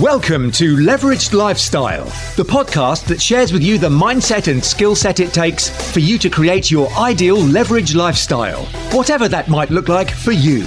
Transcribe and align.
Welcome 0.00 0.50
to 0.52 0.74
Leveraged 0.76 1.34
Lifestyle, 1.34 2.06
the 2.36 2.44
podcast 2.44 3.04
that 3.08 3.20
shares 3.20 3.52
with 3.52 3.62
you 3.62 3.76
the 3.76 3.90
mindset 3.90 4.50
and 4.50 4.64
skill 4.64 4.96
set 4.96 5.20
it 5.20 5.34
takes 5.34 5.68
for 5.92 6.00
you 6.00 6.16
to 6.16 6.30
create 6.30 6.70
your 6.70 6.90
ideal 6.94 7.36
leveraged 7.36 7.94
lifestyle, 7.94 8.64
whatever 8.92 9.28
that 9.28 9.48
might 9.48 9.68
look 9.68 9.90
like 9.90 10.10
for 10.10 10.32
you. 10.32 10.64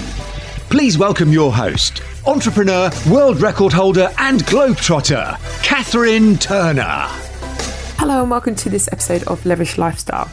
Please 0.69 0.99
welcome 0.99 1.31
your 1.31 1.51
host, 1.51 2.03
entrepreneur, 2.27 2.91
world 3.09 3.41
record 3.41 3.73
holder, 3.73 4.13
and 4.19 4.41
globetrotter, 4.41 5.39
Catherine 5.63 6.37
Turner. 6.37 7.07
Hello, 7.97 8.21
and 8.21 8.29
welcome 8.29 8.53
to 8.53 8.69
this 8.69 8.87
episode 8.91 9.23
of 9.23 9.41
Leveraged 9.41 9.79
Lifestyle. 9.79 10.29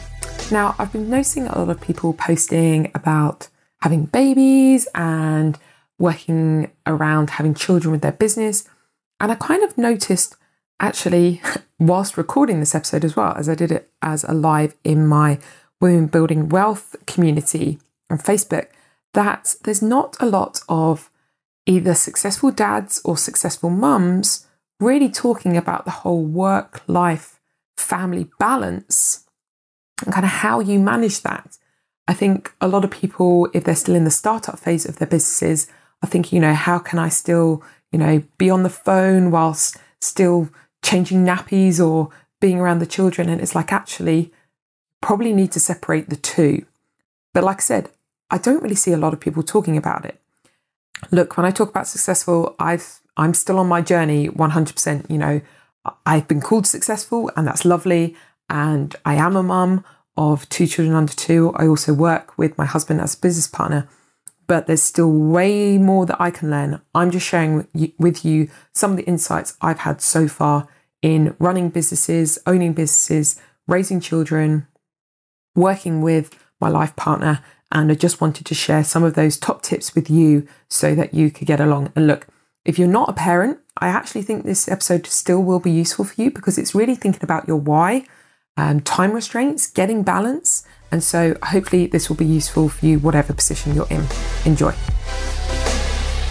Now, 0.51 0.75
I've 0.77 0.93
been 0.93 1.09
noticing 1.09 1.47
a 1.47 1.57
lot 1.57 1.69
of 1.71 1.81
people 1.81 2.13
posting 2.13 2.91
about 2.93 3.47
having 3.81 4.05
babies 4.05 4.87
and 4.93 5.57
working 5.97 6.71
around 6.85 7.31
having 7.31 7.55
children 7.55 7.91
with 7.91 8.01
their 8.01 8.11
business. 8.11 8.69
And 9.23 9.31
I 9.31 9.35
kind 9.35 9.63
of 9.63 9.77
noticed 9.77 10.35
actually, 10.81 11.41
whilst 11.79 12.17
recording 12.17 12.59
this 12.59 12.75
episode 12.75 13.05
as 13.05 13.15
well, 13.15 13.33
as 13.37 13.47
I 13.47 13.55
did 13.55 13.71
it 13.71 13.89
as 14.01 14.25
a 14.25 14.33
live 14.33 14.75
in 14.83 15.07
my 15.07 15.39
Women 15.79 16.07
Building 16.07 16.49
Wealth 16.49 16.97
community 17.07 17.79
on 18.09 18.17
Facebook, 18.17 18.67
that 19.13 19.55
there's 19.63 19.81
not 19.81 20.17
a 20.19 20.25
lot 20.25 20.59
of 20.67 21.09
either 21.65 21.93
successful 21.93 22.51
dads 22.51 22.99
or 23.05 23.15
successful 23.15 23.69
mums 23.69 24.45
really 24.81 25.09
talking 25.09 25.55
about 25.55 25.85
the 25.85 25.91
whole 25.91 26.25
work 26.25 26.81
life 26.87 27.39
family 27.77 28.29
balance 28.39 29.25
and 30.03 30.13
kind 30.13 30.25
of 30.25 30.31
how 30.31 30.59
you 30.59 30.79
manage 30.79 31.21
that. 31.21 31.57
I 32.09 32.13
think 32.13 32.53
a 32.59 32.67
lot 32.67 32.83
of 32.83 32.91
people, 32.91 33.47
if 33.53 33.63
they're 33.63 33.75
still 33.75 33.95
in 33.95 34.03
the 34.03 34.11
startup 34.11 34.59
phase 34.59 34.85
of 34.85 34.97
their 34.97 35.07
businesses, 35.07 35.67
are 36.01 36.09
thinking, 36.09 36.35
you 36.35 36.41
know, 36.41 36.53
how 36.53 36.77
can 36.77 36.99
I 36.99 37.07
still 37.07 37.63
you 37.93 37.99
know, 37.99 38.23
be 38.37 38.49
on 38.49 38.63
the 38.63 38.69
phone 38.69 39.31
whilst 39.31 39.77
still 40.01 40.49
changing 40.83 41.23
nappies 41.23 41.79
or 41.79 42.09
being 42.41 42.59
around 42.59 42.79
the 42.79 42.85
children. 42.85 43.29
And 43.29 43.39
it's 43.39 43.55
like, 43.55 43.71
actually, 43.71 44.33
probably 45.01 45.31
need 45.31 45.51
to 45.53 45.59
separate 45.59 46.09
the 46.09 46.17
two. 46.17 46.65
But 47.33 47.43
like 47.43 47.57
I 47.57 47.61
said, 47.61 47.89
I 48.29 48.37
don't 48.37 48.61
really 48.61 48.75
see 48.75 48.91
a 48.91 48.97
lot 48.97 49.13
of 49.13 49.19
people 49.19 49.43
talking 49.43 49.77
about 49.77 50.03
it. 50.05 50.19
Look, 51.11 51.37
when 51.37 51.45
I 51.45 51.51
talk 51.51 51.69
about 51.69 51.87
successful, 51.87 52.55
I've 52.59 52.99
I'm 53.15 53.35
still 53.35 53.59
on 53.59 53.67
my 53.67 53.81
journey 53.81 54.27
100%. 54.27 55.09
You 55.09 55.17
know, 55.17 55.41
I've 56.05 56.27
been 56.27 56.41
called 56.41 56.65
successful, 56.65 57.29
and 57.35 57.47
that's 57.47 57.63
lovely. 57.63 58.15
And 58.49 58.95
I 59.05 59.15
am 59.15 59.35
a 59.35 59.43
mum 59.43 59.85
of 60.17 60.49
two 60.49 60.65
children 60.65 60.95
under 60.95 61.13
two. 61.13 61.53
I 61.55 61.67
also 61.67 61.93
work 61.93 62.37
with 62.37 62.57
my 62.57 62.65
husband 62.65 63.01
as 63.01 63.13
a 63.13 63.19
business 63.19 63.47
partner 63.47 63.87
but 64.53 64.67
there's 64.67 64.83
still 64.83 65.11
way 65.11 65.79
more 65.79 66.05
that 66.05 66.21
I 66.21 66.29
can 66.29 66.51
learn. 66.51 66.79
I'm 66.93 67.09
just 67.09 67.25
sharing 67.25 67.67
with 67.97 68.23
you 68.23 68.51
some 68.71 68.91
of 68.91 68.97
the 68.97 69.05
insights 69.05 69.57
I've 69.61 69.79
had 69.79 69.99
so 69.99 70.27
far 70.27 70.67
in 71.01 71.35
running 71.39 71.69
businesses, 71.69 72.37
owning 72.45 72.73
businesses, 72.73 73.41
raising 73.67 73.99
children, 73.99 74.67
working 75.55 76.03
with 76.03 76.37
my 76.61 76.69
life 76.69 76.95
partner. 76.95 77.43
And 77.71 77.91
I 77.91 77.95
just 77.95 78.21
wanted 78.21 78.45
to 78.45 78.53
share 78.53 78.83
some 78.83 79.03
of 79.03 79.15
those 79.15 79.37
top 79.37 79.63
tips 79.63 79.95
with 79.95 80.07
you 80.07 80.47
so 80.69 80.93
that 80.93 81.15
you 81.15 81.31
could 81.31 81.47
get 81.47 81.59
along. 81.59 81.91
And 81.95 82.05
look, 82.05 82.27
if 82.63 82.77
you're 82.77 82.87
not 82.87 83.09
a 83.09 83.13
parent, 83.13 83.57
I 83.79 83.87
actually 83.87 84.21
think 84.21 84.45
this 84.45 84.67
episode 84.67 85.07
still 85.07 85.41
will 85.41 85.61
be 85.61 85.71
useful 85.71 86.05
for 86.05 86.21
you 86.21 86.29
because 86.29 86.59
it's 86.59 86.75
really 86.75 86.93
thinking 86.93 87.23
about 87.23 87.47
your 87.47 87.57
why, 87.57 88.05
um, 88.55 88.81
time 88.81 89.13
restraints, 89.13 89.65
getting 89.65 90.03
balance, 90.03 90.63
and 90.93 91.03
so 91.03 91.35
hopefully 91.41 91.87
this 91.87 92.07
will 92.07 92.15
be 92.15 92.23
useful 92.23 92.69
for 92.69 92.85
you, 92.85 92.99
whatever 92.99 93.33
position 93.33 93.73
you're 93.73 93.89
in. 93.89 94.05
Enjoy. 94.45 94.71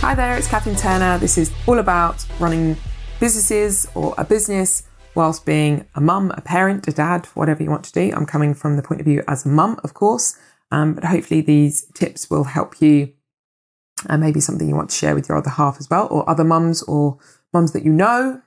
Hi 0.00 0.14
there, 0.14 0.36
it's 0.36 0.46
Catherine 0.46 0.76
Turner. 0.76 1.18
This 1.18 1.36
is 1.36 1.52
all 1.66 1.80
about 1.80 2.24
running 2.38 2.76
businesses 3.18 3.88
or 3.96 4.14
a 4.18 4.24
business 4.24 4.84
whilst 5.16 5.44
being 5.44 5.84
a 5.96 6.00
mum, 6.00 6.30
a 6.36 6.40
parent, 6.40 6.86
a 6.86 6.92
dad, 6.92 7.26
whatever 7.34 7.60
you 7.60 7.70
want 7.70 7.84
to 7.86 7.92
do. 7.92 8.12
I'm 8.14 8.24
coming 8.24 8.54
from 8.54 8.76
the 8.76 8.84
point 8.84 9.00
of 9.00 9.04
view 9.04 9.24
as 9.26 9.44
a 9.44 9.48
mum, 9.48 9.80
of 9.82 9.94
course, 9.94 10.38
um, 10.70 10.94
but 10.94 11.02
hopefully 11.02 11.40
these 11.40 11.86
tips 11.94 12.30
will 12.30 12.44
help 12.44 12.80
you 12.80 13.12
and 14.08 14.22
maybe 14.22 14.38
something 14.38 14.68
you 14.68 14.76
want 14.76 14.90
to 14.90 14.96
share 14.96 15.16
with 15.16 15.28
your 15.28 15.38
other 15.38 15.50
half 15.50 15.78
as 15.80 15.90
well, 15.90 16.06
or 16.08 16.28
other 16.30 16.44
mums 16.44 16.84
or 16.84 17.18
mums 17.52 17.72
that 17.72 17.84
you 17.84 17.92
know. 17.92 18.40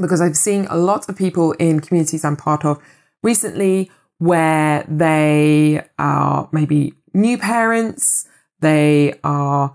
Because 0.00 0.20
I've 0.20 0.36
seen 0.36 0.66
a 0.68 0.76
lot 0.76 1.08
of 1.08 1.16
people 1.16 1.52
in 1.52 1.78
communities 1.78 2.24
I'm 2.24 2.36
part 2.36 2.64
of 2.64 2.82
recently 3.22 3.88
where 4.20 4.84
they 4.86 5.82
are 5.98 6.48
maybe 6.52 6.92
new 7.14 7.38
parents, 7.38 8.28
they 8.60 9.18
are 9.24 9.74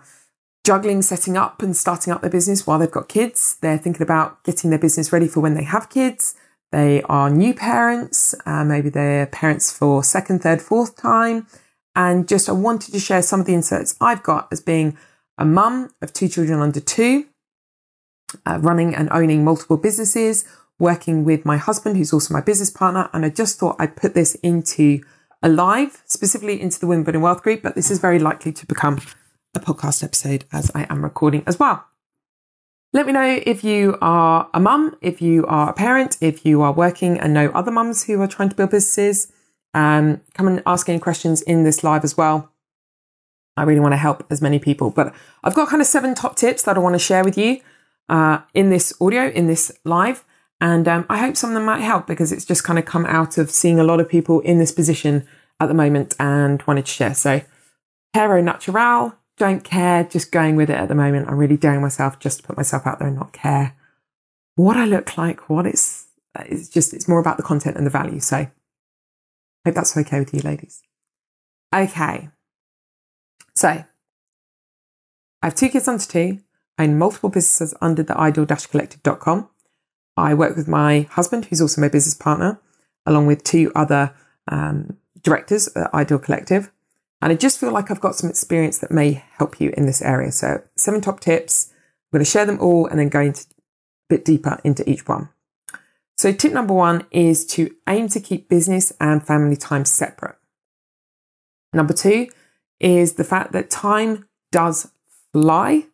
juggling 0.63 1.01
setting 1.01 1.35
up 1.35 1.61
and 1.61 1.75
starting 1.75 2.13
up 2.13 2.21
their 2.21 2.29
business 2.29 2.65
while 2.65 2.77
they've 2.79 2.91
got 2.91 3.09
kids. 3.09 3.57
They're 3.61 3.77
thinking 3.77 4.03
about 4.03 4.43
getting 4.43 4.69
their 4.69 4.79
business 4.79 5.11
ready 5.11 5.27
for 5.27 5.39
when 5.39 5.55
they 5.55 5.63
have 5.63 5.89
kids. 5.89 6.35
They 6.71 7.01
are 7.03 7.29
new 7.29 7.55
parents, 7.55 8.35
uh, 8.45 8.63
maybe 8.63 8.89
they're 8.89 9.25
parents 9.25 9.71
for 9.75 10.03
second, 10.03 10.43
third, 10.43 10.61
fourth 10.61 10.95
time. 10.95 11.47
And 11.95 12.27
just 12.27 12.47
I 12.47 12.51
wanted 12.51 12.91
to 12.91 12.99
share 12.99 13.21
some 13.23 13.39
of 13.39 13.47
the 13.47 13.53
insights 13.53 13.95
I've 13.99 14.21
got 14.21 14.47
as 14.51 14.61
being 14.61 14.97
a 15.39 15.45
mum 15.45 15.89
of 16.01 16.13
two 16.13 16.27
children 16.27 16.59
under 16.59 16.79
two, 16.79 17.25
uh, 18.45 18.59
running 18.61 18.93
and 18.93 19.09
owning 19.11 19.43
multiple 19.43 19.77
businesses, 19.77 20.45
working 20.79 21.23
with 21.23 21.45
my 21.45 21.57
husband, 21.57 21.97
who's 21.97 22.13
also 22.13 22.33
my 22.33 22.41
business 22.41 22.69
partner. 22.69 23.09
And 23.13 23.25
I 23.25 23.29
just 23.29 23.59
thought 23.59 23.77
I'd 23.79 23.95
put 23.95 24.13
this 24.13 24.35
into 24.35 25.01
a 25.41 25.49
live, 25.49 26.01
specifically 26.05 26.61
into 26.61 26.79
the 26.79 26.87
Building 26.87 27.21
Wealth 27.21 27.43
group, 27.43 27.61
but 27.61 27.75
this 27.75 27.91
is 27.91 27.99
very 27.99 28.19
likely 28.19 28.51
to 28.51 28.65
become 28.65 28.99
a 29.55 29.59
podcast 29.59 30.03
episode 30.03 30.45
as 30.51 30.71
I 30.75 30.85
am 30.89 31.03
recording 31.03 31.43
as 31.47 31.59
well. 31.59 31.85
Let 32.93 33.05
me 33.07 33.13
know 33.13 33.41
if 33.45 33.63
you 33.63 33.97
are 34.01 34.49
a 34.53 34.59
mum, 34.59 34.95
if 35.01 35.21
you 35.21 35.45
are 35.47 35.69
a 35.69 35.73
parent, 35.73 36.17
if 36.21 36.45
you 36.45 36.61
are 36.61 36.71
working 36.71 37.19
and 37.19 37.33
know 37.33 37.49
other 37.49 37.71
mums 37.71 38.05
who 38.05 38.21
are 38.21 38.27
trying 38.27 38.49
to 38.49 38.55
build 38.55 38.71
businesses. 38.71 39.31
Um, 39.73 40.21
come 40.33 40.47
and 40.47 40.63
ask 40.65 40.87
any 40.87 40.99
questions 40.99 41.41
in 41.41 41.63
this 41.63 41.83
live 41.83 42.05
as 42.05 42.15
well. 42.15 42.53
I 43.57 43.63
really 43.63 43.81
want 43.81 43.91
to 43.93 43.97
help 43.97 44.25
as 44.29 44.41
many 44.41 44.59
people, 44.59 44.89
but 44.89 45.13
I've 45.43 45.55
got 45.55 45.67
kind 45.67 45.81
of 45.81 45.87
seven 45.87 46.15
top 46.15 46.37
tips 46.37 46.63
that 46.63 46.77
I 46.77 46.79
want 46.79 46.95
to 46.95 46.99
share 46.99 47.23
with 47.23 47.37
you 47.37 47.59
uh, 48.07 48.39
in 48.53 48.69
this 48.69 48.93
audio, 49.01 49.27
in 49.27 49.47
this 49.47 49.71
live. 49.83 50.23
And 50.65 50.87
um, 50.87 51.05
I 51.11 51.19
hope 51.19 51.37
some 51.37 51.51
of 51.51 51.53
them 51.53 51.65
might 51.65 51.81
help 51.81 52.07
because 52.07 52.31
it's 52.31 52.43
just 52.43 52.63
kind 52.63 52.79
of 52.79 52.85
come 52.85 53.05
out 53.05 53.37
of 53.37 53.51
seeing 53.51 53.79
a 53.79 53.83
lot 53.83 53.99
of 53.99 54.09
people 54.09 54.39
in 54.39 54.57
this 54.57 54.71
position 54.71 55.27
at 55.59 55.67
the 55.67 55.75
moment 55.75 56.15
and 56.19 56.59
wanted 56.63 56.87
to 56.87 56.91
share. 56.91 57.13
So, 57.13 57.41
hero 58.13 58.41
natural, 58.41 59.13
don't 59.37 59.63
care, 59.63 60.05
just 60.05 60.31
going 60.31 60.55
with 60.55 60.71
it 60.71 60.75
at 60.75 60.87
the 60.87 60.95
moment. 60.95 61.27
I'm 61.27 61.37
really 61.37 61.55
daring 61.55 61.81
myself 61.81 62.17
just 62.17 62.39
to 62.39 62.47
put 62.47 62.57
myself 62.57 62.87
out 62.87 62.97
there 62.97 63.07
and 63.07 63.15
not 63.15 63.31
care 63.31 63.75
what 64.55 64.75
I 64.75 64.85
look 64.85 65.19
like, 65.19 65.51
what 65.51 65.67
it's, 65.67 66.07
it's 66.39 66.67
just, 66.67 66.95
it's 66.95 67.07
more 67.07 67.19
about 67.19 67.37
the 67.37 67.43
content 67.43 67.77
and 67.77 67.85
the 67.85 67.91
value. 67.91 68.19
So, 68.19 68.37
I 68.37 68.49
hope 69.67 69.75
that's 69.75 69.95
okay 69.95 70.17
with 70.17 70.33
you, 70.33 70.39
ladies. 70.39 70.81
Okay. 71.75 72.29
So, 73.53 73.69
I 73.69 73.85
have 75.43 75.53
two 75.53 75.69
kids 75.69 75.87
under 75.87 76.03
two. 76.03 76.39
I 76.79 76.85
own 76.85 76.97
multiple 76.97 77.29
businesses 77.29 77.75
under 77.81 78.01
the 78.01 78.17
ideal-collective.com. 78.17 79.49
I 80.17 80.33
work 80.33 80.55
with 80.55 80.67
my 80.67 81.01
husband, 81.11 81.45
who's 81.45 81.61
also 81.61 81.81
my 81.81 81.89
business 81.89 82.13
partner, 82.13 82.59
along 83.05 83.27
with 83.27 83.43
two 83.43 83.71
other 83.75 84.13
um, 84.47 84.97
directors 85.21 85.67
at 85.75 85.93
Ideal 85.93 86.19
Collective. 86.19 86.71
And 87.21 87.31
I 87.31 87.35
just 87.35 87.59
feel 87.59 87.71
like 87.71 87.89
I've 87.89 88.01
got 88.01 88.15
some 88.15 88.29
experience 88.29 88.77
that 88.79 88.91
may 88.91 89.23
help 89.37 89.59
you 89.59 89.73
in 89.75 89.85
this 89.85 90.01
area. 90.01 90.31
So, 90.31 90.61
seven 90.77 91.01
top 91.01 91.19
tips. 91.19 91.71
I'm 91.71 92.19
going 92.19 92.25
to 92.25 92.29
share 92.29 92.45
them 92.45 92.59
all 92.59 92.87
and 92.87 92.99
then 92.99 93.09
go 93.09 93.21
into 93.21 93.45
a 93.49 93.55
bit 94.09 94.25
deeper 94.25 94.59
into 94.63 94.87
each 94.89 95.07
one. 95.07 95.29
So, 96.17 96.31
tip 96.31 96.53
number 96.53 96.73
one 96.73 97.05
is 97.11 97.45
to 97.47 97.73
aim 97.87 98.09
to 98.09 98.19
keep 98.19 98.47
business 98.47 98.93
and 98.99 99.25
family 99.25 99.55
time 99.55 99.85
separate. 99.85 100.37
Number 101.73 101.93
two 101.93 102.27
is 102.79 103.13
the 103.13 103.23
fact 103.23 103.51
that 103.53 103.69
time 103.69 104.27
does 104.51 104.91
fly. 105.33 105.85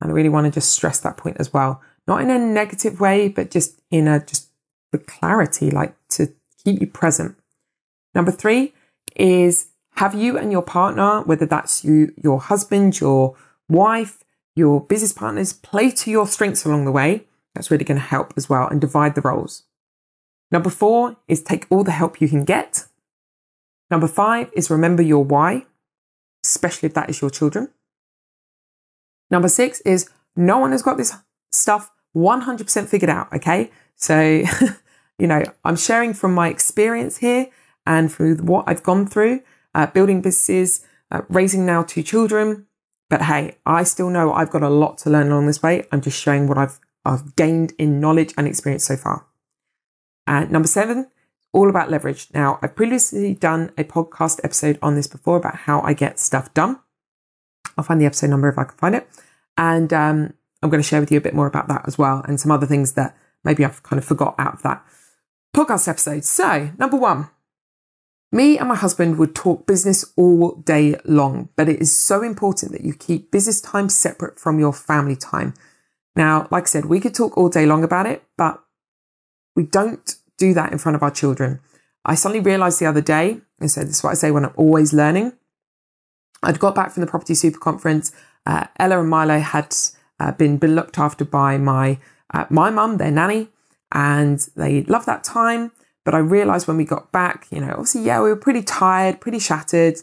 And 0.00 0.10
I 0.10 0.14
really 0.14 0.28
want 0.28 0.46
to 0.46 0.50
just 0.50 0.72
stress 0.72 0.98
that 1.00 1.16
point 1.16 1.36
as 1.38 1.52
well 1.52 1.82
not 2.06 2.22
in 2.22 2.30
a 2.30 2.38
negative 2.38 3.00
way, 3.00 3.28
but 3.28 3.50
just 3.50 3.80
in 3.90 4.08
a 4.08 4.24
just 4.24 4.48
for 4.90 4.98
clarity, 4.98 5.70
like 5.70 5.94
to 6.10 6.32
keep 6.64 6.80
you 6.80 6.86
present. 6.86 7.36
Number 8.14 8.32
three 8.32 8.74
is 9.16 9.68
have 9.96 10.14
you 10.14 10.38
and 10.38 10.50
your 10.50 10.62
partner, 10.62 11.22
whether 11.22 11.46
that's 11.46 11.84
you, 11.84 12.12
your 12.22 12.40
husband, 12.40 13.00
your 13.00 13.36
wife, 13.68 14.24
your 14.56 14.80
business 14.80 15.12
partners, 15.12 15.52
play 15.52 15.90
to 15.90 16.10
your 16.10 16.26
strengths 16.26 16.64
along 16.64 16.84
the 16.84 16.92
way. 16.92 17.26
That's 17.54 17.70
really 17.70 17.84
going 17.84 18.00
to 18.00 18.04
help 18.06 18.34
as 18.36 18.48
well 18.48 18.66
and 18.68 18.80
divide 18.80 19.14
the 19.14 19.20
roles. 19.20 19.64
Number 20.50 20.70
four 20.70 21.16
is 21.28 21.42
take 21.42 21.66
all 21.70 21.84
the 21.84 21.92
help 21.92 22.20
you 22.20 22.28
can 22.28 22.44
get. 22.44 22.86
Number 23.90 24.08
five 24.08 24.50
is 24.54 24.70
remember 24.70 25.02
your 25.02 25.24
why, 25.24 25.66
especially 26.44 26.88
if 26.88 26.94
that 26.94 27.10
is 27.10 27.20
your 27.20 27.30
children. 27.30 27.68
Number 29.30 29.48
six 29.48 29.80
is 29.80 30.08
no 30.36 30.58
one 30.58 30.72
has 30.72 30.82
got 30.82 30.96
this 30.96 31.14
stuff 31.50 31.90
100% 32.16 32.88
figured 32.88 33.10
out. 33.10 33.32
Okay. 33.32 33.70
So, 33.96 34.42
you 35.18 35.26
know, 35.26 35.42
I'm 35.64 35.76
sharing 35.76 36.14
from 36.14 36.34
my 36.34 36.48
experience 36.48 37.18
here 37.18 37.48
and 37.86 38.10
through 38.12 38.36
what 38.38 38.64
I've 38.66 38.82
gone 38.82 39.06
through, 39.06 39.42
uh, 39.74 39.86
building 39.86 40.20
businesses, 40.20 40.84
uh, 41.10 41.22
raising 41.28 41.66
now 41.66 41.82
two 41.82 42.02
children, 42.02 42.66
But 43.08 43.22
hey, 43.22 43.58
I 43.66 43.82
still 43.82 44.08
know 44.08 44.32
I've 44.32 44.50
got 44.50 44.62
a 44.62 44.68
lot 44.68 44.96
to 44.98 45.10
learn 45.10 45.30
along 45.32 45.46
this 45.46 45.62
way. 45.62 45.84
I'm 45.90 46.00
just 46.00 46.22
sharing 46.22 46.46
what 46.46 46.56
I've, 46.56 46.78
I've 47.04 47.34
gained 47.34 47.72
in 47.76 48.00
knowledge 48.00 48.32
and 48.38 48.46
experience 48.46 48.84
so 48.84 48.96
far. 48.96 49.26
And 50.28 50.50
number 50.52 50.68
seven, 50.68 51.08
all 51.52 51.68
about 51.68 51.90
leverage. 51.90 52.28
Now, 52.32 52.60
I've 52.62 52.76
previously 52.76 53.34
done 53.34 53.72
a 53.76 53.82
podcast 53.82 54.38
episode 54.44 54.78
on 54.80 54.94
this 54.94 55.08
before 55.08 55.36
about 55.36 55.56
how 55.56 55.80
I 55.80 55.92
get 55.92 56.20
stuff 56.20 56.54
done. 56.54 56.78
I'll 57.76 57.84
find 57.84 58.00
the 58.00 58.06
episode 58.06 58.30
number 58.30 58.48
if 58.48 58.58
I 58.58 58.64
can 58.64 58.78
find 58.78 58.94
it. 58.94 59.08
And 59.56 59.92
um, 59.92 60.34
I'm 60.62 60.70
going 60.70 60.82
to 60.82 60.88
share 60.88 61.00
with 61.00 61.10
you 61.10 61.18
a 61.18 61.22
bit 61.22 61.34
more 61.34 61.46
about 61.46 61.68
that 61.68 61.84
as 61.86 61.96
well 61.96 62.22
and 62.26 62.40
some 62.40 62.50
other 62.50 62.66
things 62.66 62.92
that 62.92 63.16
maybe 63.44 63.64
I've 63.64 63.82
kind 63.82 63.98
of 63.98 64.04
forgot 64.04 64.34
out 64.38 64.54
of 64.54 64.62
that 64.62 64.84
podcast 65.54 65.88
episode. 65.88 66.24
So, 66.24 66.70
number 66.78 66.96
one, 66.96 67.30
me 68.32 68.58
and 68.58 68.68
my 68.68 68.76
husband 68.76 69.18
would 69.18 69.34
talk 69.34 69.66
business 69.66 70.04
all 70.16 70.56
day 70.56 70.96
long, 71.04 71.48
but 71.56 71.68
it 71.68 71.80
is 71.80 71.96
so 71.96 72.22
important 72.22 72.72
that 72.72 72.84
you 72.84 72.94
keep 72.94 73.30
business 73.30 73.60
time 73.60 73.88
separate 73.88 74.38
from 74.38 74.58
your 74.58 74.72
family 74.72 75.16
time. 75.16 75.54
Now, 76.14 76.46
like 76.50 76.64
I 76.64 76.66
said, 76.66 76.84
we 76.86 77.00
could 77.00 77.14
talk 77.14 77.36
all 77.36 77.48
day 77.48 77.66
long 77.66 77.82
about 77.82 78.06
it, 78.06 78.22
but 78.36 78.62
we 79.56 79.64
don't 79.64 80.14
do 80.38 80.54
that 80.54 80.72
in 80.72 80.78
front 80.78 80.96
of 80.96 81.02
our 81.02 81.10
children. 81.10 81.60
I 82.04 82.14
suddenly 82.14 82.42
realized 82.42 82.80
the 82.80 82.86
other 82.86 83.00
day, 83.00 83.40
and 83.58 83.70
so 83.70 83.80
this 83.80 83.96
is 83.96 84.02
what 84.02 84.10
I 84.10 84.14
say 84.14 84.30
when 84.30 84.44
I'm 84.44 84.54
always 84.56 84.92
learning. 84.92 85.32
I'd 86.42 86.60
got 86.60 86.74
back 86.74 86.92
from 86.92 87.02
the 87.02 87.06
property 87.06 87.34
super 87.34 87.58
conference. 87.58 88.12
Uh, 88.46 88.66
Ella 88.78 89.00
and 89.00 89.10
Milo 89.10 89.38
had 89.38 89.74
uh, 90.20 90.32
been, 90.32 90.58
been 90.58 90.74
looked 90.76 90.98
after 90.98 91.24
by 91.24 91.58
my 91.58 91.98
uh, 92.32 92.46
my 92.48 92.70
mum, 92.70 92.98
their 92.98 93.10
nanny, 93.10 93.48
and 93.90 94.38
they 94.54 94.82
loved 94.82 95.06
that 95.06 95.24
time. 95.24 95.72
But 96.04 96.14
I 96.14 96.18
realized 96.18 96.68
when 96.68 96.76
we 96.76 96.84
got 96.84 97.10
back, 97.10 97.46
you 97.50 97.60
know, 97.60 97.70
obviously, 97.70 98.02
yeah, 98.02 98.22
we 98.22 98.28
were 98.28 98.36
pretty 98.36 98.62
tired, 98.62 99.20
pretty 99.20 99.38
shattered. 99.38 99.96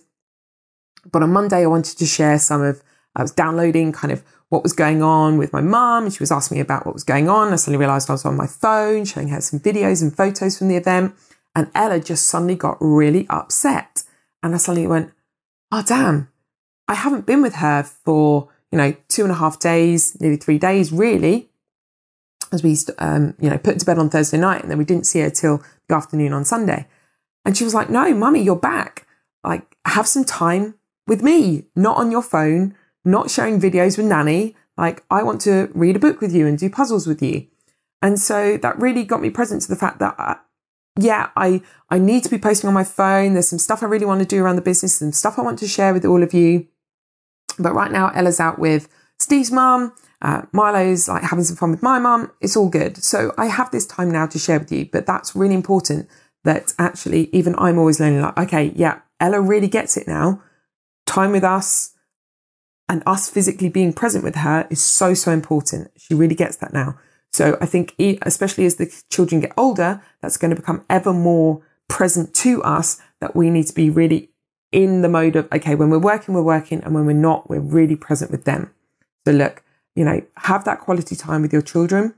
But 1.10 1.24
on 1.24 1.32
Monday, 1.32 1.64
I 1.64 1.68
wanted 1.68 1.98
to 1.98 2.06
share 2.06 2.38
some 2.38 2.62
of, 2.62 2.84
I 3.16 3.22
was 3.22 3.32
downloading 3.32 3.94
kind 3.94 4.12
of 4.12 4.24
what 4.50 4.64
was 4.64 4.74
going 4.74 5.02
on 5.02 5.38
with 5.38 5.52
my 5.52 5.62
mum, 5.62 6.10
she 6.10 6.20
was 6.20 6.32
asking 6.32 6.58
me 6.58 6.62
about 6.62 6.86
what 6.86 6.94
was 6.94 7.04
going 7.04 7.28
on. 7.30 7.52
I 7.52 7.58
suddenly 7.58 7.80
realized 7.80 8.10
I 8.10 8.14
was 8.14 8.26
on 8.26 8.38
my 8.38 8.48
phone, 8.48 9.06
showing 9.06 9.30
her 9.30 9.42
some 9.42 9.60
videos 9.60 10.02
and 10.02 10.16
photos 10.16 10.58
from 10.58 10.70
the 10.70 10.78
event. 10.78 11.16
And 11.56 11.70
Ella 11.74 12.00
just 12.00 12.28
suddenly 12.28 12.56
got 12.56 12.78
really 12.80 13.26
upset. 13.30 14.04
And 14.42 14.54
I 14.54 14.58
suddenly 14.58 14.88
went, 14.88 15.12
oh, 15.72 15.84
damn, 15.86 16.30
I 16.88 16.94
haven't 16.94 17.26
been 17.26 17.42
with 17.42 17.56
her 17.56 17.84
for, 17.84 18.50
you 18.72 18.78
know, 18.78 18.96
two 19.08 19.24
and 19.24 19.32
a 19.32 19.36
half 19.36 19.60
days, 19.60 20.20
nearly 20.20 20.38
three 20.38 20.58
days, 20.58 20.92
really, 20.92 21.50
as 22.52 22.64
we, 22.64 22.78
um, 23.00 23.34
you 23.40 23.50
know, 23.50 23.58
put 23.58 23.80
to 23.80 23.86
bed 23.86 23.98
on 23.98 24.10
Thursday 24.10 24.38
night. 24.38 24.62
And 24.62 24.70
then 24.70 24.78
we 24.78 24.86
didn't 24.86 25.06
see 25.06 25.20
her 25.22 25.30
till 25.30 25.64
the 25.88 25.96
afternoon 25.96 26.34
on 26.34 26.46
Sunday. 26.46 26.88
And 27.46 27.58
she 27.58 27.64
was 27.64 27.74
like, 27.74 27.90
no, 27.90 28.14
mummy, 28.14 28.42
you're 28.42 28.56
back. 28.56 29.08
Like, 29.44 29.78
have 29.86 30.08
some 30.08 30.26
time 30.26 30.76
with 31.08 31.24
me, 31.24 31.66
not 31.76 31.98
on 31.98 32.12
your 32.12 32.22
phone, 32.22 32.76
not 33.06 33.32
sharing 33.32 33.62
videos 33.62 33.98
with 33.98 34.08
nanny. 34.08 34.56
Like, 34.78 35.04
I 35.10 35.24
want 35.24 35.40
to 35.42 35.70
read 35.74 35.96
a 35.96 36.00
book 36.00 36.20
with 36.20 36.34
you 36.34 36.46
and 36.46 36.58
do 36.58 36.70
puzzles 36.70 37.08
with 37.08 37.22
you. 37.22 37.48
And 38.02 38.20
so 38.20 38.58
that 38.58 38.80
really 38.80 39.04
got 39.06 39.22
me 39.22 39.30
present 39.30 39.62
to 39.64 39.70
the 39.70 39.76
fact 39.76 40.00
that, 40.00 40.16
uh, 40.20 40.36
yeah, 41.00 41.30
I, 41.36 41.62
I 41.90 42.00
need 42.00 42.24
to 42.24 42.30
be 42.30 42.38
posting 42.38 42.68
on 42.68 42.74
my 42.74 42.84
phone. 42.84 43.34
There's 43.34 43.48
some 43.48 43.60
stuff 43.60 43.82
I 43.82 43.86
really 43.86 44.06
want 44.06 44.20
to 44.20 44.26
do 44.26 44.44
around 44.44 44.58
the 44.58 44.62
business, 44.62 44.96
some 44.96 45.12
stuff 45.12 45.40
I 45.40 45.42
want 45.42 45.60
to 45.60 45.68
share 45.68 45.94
with 45.94 46.06
all 46.06 46.22
of 46.22 46.34
you. 46.34 46.68
But 47.60 47.74
right 47.74 47.92
now, 47.92 48.10
Ella's 48.10 48.40
out 48.40 48.60
with 48.60 48.88
Steve's 49.20 49.52
mum. 49.52 49.94
Uh, 50.22 50.44
Milo's 50.52 51.08
like 51.08 51.24
having 51.24 51.44
some 51.44 51.56
fun 51.56 51.72
with 51.72 51.84
my 51.84 52.00
mum. 52.00 52.32
It's 52.42 52.56
all 52.56 52.70
good. 52.70 52.98
So 52.98 53.34
I 53.38 53.48
have 53.48 53.72
this 53.72 53.86
time 53.86 54.12
now 54.12 54.26
to 54.28 54.40
share 54.40 54.60
with 54.60 54.72
you. 54.72 54.88
But 54.92 55.06
that's 55.06 55.36
really 55.36 55.56
important 55.56 56.10
that 56.44 56.74
actually, 56.80 57.30
even 57.34 57.56
I'm 57.58 57.78
always 57.78 58.00
learning 58.00 58.22
like, 58.22 58.38
okay, 58.38 58.72
yeah, 58.76 59.00
Ella 59.20 59.42
really 59.42 59.68
gets 59.68 59.98
it 59.98 60.08
now. 60.08 60.42
Time 61.06 61.32
with 61.32 61.44
us 61.44 61.94
and 62.90 63.04
us 63.06 63.30
physically 63.30 63.70
being 63.70 63.94
present 63.94 64.24
with 64.24 64.36
her 64.36 64.68
is 64.70 64.84
so, 64.84 65.14
so 65.14 65.32
important. 65.32 65.92
She 65.98 66.14
really 66.14 66.36
gets 66.36 66.58
that 66.58 66.74
now. 66.74 66.98
So 67.32 67.58
I 67.60 67.66
think, 67.66 67.94
especially 68.00 68.66
as 68.66 68.76
the 68.76 68.92
children 69.10 69.42
get 69.42 69.54
older, 69.58 70.02
that's 70.22 70.38
going 70.38 70.50
to 70.50 70.56
become 70.56 70.86
ever 70.90 71.14
more 71.14 71.62
present 71.88 72.34
to 72.36 72.64
us 72.64 73.00
that 73.20 73.36
we 73.36 73.50
need 73.50 73.68
to 73.68 73.74
be 73.74 73.90
really 73.90 74.30
in 74.78 75.02
the 75.02 75.10
mode 75.10 75.36
of, 75.36 75.48
okay, 75.52 75.74
when 75.74 75.90
we're 75.90 75.98
working, 75.98 76.36
we're 76.36 76.44
working. 76.44 76.84
And 76.84 76.94
when 76.94 77.08
we're 77.08 77.14
not, 77.14 77.50
we're 77.50 77.60
really 77.60 77.96
present 77.96 78.30
with 78.30 78.44
them. 78.44 78.72
So 79.26 79.34
look, 79.34 79.64
you 79.96 80.06
know, 80.06 80.22
have 80.36 80.66
that 80.66 80.82
quality 80.82 81.16
time 81.16 81.42
with 81.42 81.52
your 81.52 81.64
children. 81.64 82.14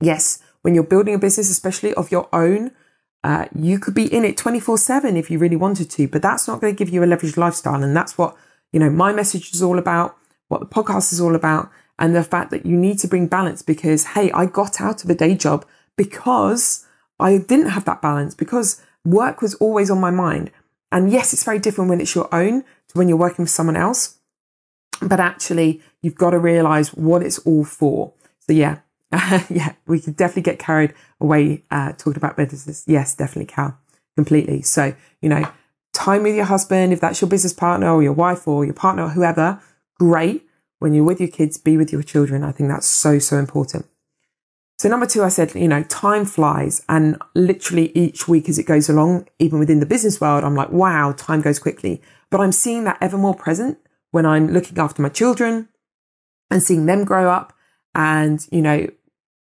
Yes, 0.00 0.42
when 0.62 0.74
you're 0.74 0.82
building 0.82 1.14
a 1.14 1.18
business, 1.18 1.50
especially 1.50 1.92
of 1.92 2.10
your 2.10 2.26
own, 2.32 2.70
uh, 3.22 3.48
you 3.54 3.78
could 3.78 3.92
be 3.92 4.10
in 4.10 4.24
it 4.24 4.38
24 4.38 4.78
7 4.78 5.14
if 5.18 5.30
you 5.30 5.38
really 5.38 5.56
wanted 5.56 5.90
to, 5.90 6.08
but 6.08 6.22
that's 6.22 6.48
not 6.48 6.62
going 6.62 6.74
to 6.74 6.78
give 6.78 6.88
you 6.88 7.02
a 7.02 7.06
leveraged 7.06 7.36
lifestyle. 7.36 7.82
And 7.82 7.94
that's 7.94 8.16
what, 8.16 8.34
you 8.72 8.80
know, 8.80 8.88
my 8.88 9.12
message 9.12 9.52
is 9.52 9.62
all 9.62 9.78
about, 9.78 10.16
what 10.48 10.60
the 10.60 10.66
podcast 10.66 11.12
is 11.12 11.20
all 11.20 11.34
about, 11.34 11.70
and 11.98 12.16
the 12.16 12.24
fact 12.24 12.50
that 12.50 12.64
you 12.64 12.78
need 12.78 12.98
to 13.00 13.08
bring 13.08 13.26
balance 13.26 13.60
because, 13.60 14.04
hey, 14.14 14.30
I 14.32 14.46
got 14.46 14.80
out 14.80 15.04
of 15.04 15.10
a 15.10 15.14
day 15.14 15.34
job 15.34 15.66
because 15.98 16.86
I 17.20 17.36
didn't 17.36 17.70
have 17.70 17.84
that 17.84 18.00
balance, 18.00 18.34
because 18.34 18.80
work 19.04 19.42
was 19.42 19.54
always 19.56 19.90
on 19.90 20.00
my 20.00 20.10
mind. 20.10 20.50
And 20.90 21.10
yes, 21.10 21.32
it's 21.32 21.44
very 21.44 21.58
different 21.58 21.90
when 21.90 22.00
it's 22.00 22.14
your 22.14 22.32
own 22.34 22.62
to 22.62 22.98
when 22.98 23.08
you're 23.08 23.18
working 23.18 23.42
with 23.42 23.50
someone 23.50 23.76
else. 23.76 24.18
But 25.00 25.20
actually, 25.20 25.82
you've 26.02 26.14
got 26.14 26.30
to 26.30 26.38
realize 26.38 26.94
what 26.94 27.22
it's 27.22 27.38
all 27.40 27.64
for. 27.64 28.14
So 28.40 28.52
yeah, 28.52 28.78
yeah, 29.48 29.74
we 29.86 30.00
could 30.00 30.16
definitely 30.16 30.42
get 30.42 30.58
carried 30.58 30.94
away 31.20 31.64
uh, 31.70 31.92
talking 31.92 32.16
about 32.16 32.36
businesses. 32.36 32.84
Yes, 32.86 33.14
definitely 33.14 33.46
can 33.46 33.74
completely. 34.16 34.62
So 34.62 34.94
you 35.20 35.28
know, 35.28 35.50
time 35.92 36.22
with 36.22 36.34
your 36.34 36.46
husband 36.46 36.92
if 36.92 37.00
that's 37.00 37.20
your 37.20 37.28
business 37.28 37.52
partner 37.52 37.90
or 37.90 38.02
your 38.02 38.12
wife 38.12 38.48
or 38.48 38.64
your 38.64 38.74
partner 38.74 39.04
or 39.04 39.10
whoever. 39.10 39.60
Great. 39.98 40.44
When 40.80 40.94
you're 40.94 41.04
with 41.04 41.20
your 41.20 41.28
kids, 41.28 41.58
be 41.58 41.76
with 41.76 41.92
your 41.92 42.02
children. 42.02 42.44
I 42.44 42.52
think 42.52 42.68
that's 42.70 42.86
so 42.86 43.18
so 43.18 43.36
important. 43.36 43.86
So 44.78 44.88
number 44.88 45.06
two, 45.06 45.24
I 45.24 45.28
said, 45.28 45.54
you 45.56 45.66
know, 45.66 45.82
time 45.82 46.24
flies 46.24 46.84
and 46.88 47.20
literally 47.34 47.90
each 47.98 48.28
week 48.28 48.48
as 48.48 48.60
it 48.60 48.66
goes 48.66 48.88
along, 48.88 49.26
even 49.40 49.58
within 49.58 49.80
the 49.80 49.86
business 49.86 50.20
world, 50.20 50.44
I'm 50.44 50.54
like, 50.54 50.70
wow, 50.70 51.12
time 51.12 51.40
goes 51.40 51.58
quickly. 51.58 52.00
But 52.30 52.40
I'm 52.40 52.52
seeing 52.52 52.84
that 52.84 52.98
ever 53.00 53.18
more 53.18 53.34
present 53.34 53.78
when 54.12 54.24
I'm 54.24 54.52
looking 54.52 54.78
after 54.78 55.02
my 55.02 55.08
children 55.08 55.68
and 56.48 56.62
seeing 56.62 56.86
them 56.86 57.04
grow 57.04 57.28
up. 57.28 57.52
And, 57.96 58.46
you 58.52 58.62
know, 58.62 58.86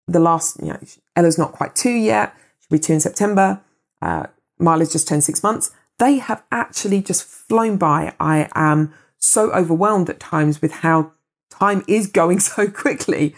the 0.09 0.21
last, 0.21 0.59
you 0.61 0.69
know, 0.69 0.79
Ella's 1.15 1.37
not 1.37 1.53
quite 1.53 1.75
two 1.75 1.91
yet. 1.91 2.35
She'll 2.61 2.79
be 2.79 2.83
two 2.83 2.95
in 2.95 3.01
September. 3.01 3.61
Uh, 4.01 4.29
Milo's 4.59 4.93
just 4.93 5.07
turned 5.07 5.25
six 5.25 5.43
months. 5.43 5.71
They 5.99 6.17
have 6.17 6.45
actually 6.51 7.03
just 7.03 7.25
flown 7.25 7.77
by. 7.77 8.15
I 8.19 8.49
am 8.55 8.95
so 9.19 9.51
overwhelmed 9.53 10.09
at 10.09 10.19
times 10.19 10.63
with 10.63 10.73
how 10.73 11.13
time 11.51 11.85
is 11.87 12.07
going 12.07 12.41
so 12.55 12.71
quickly. 12.71 13.35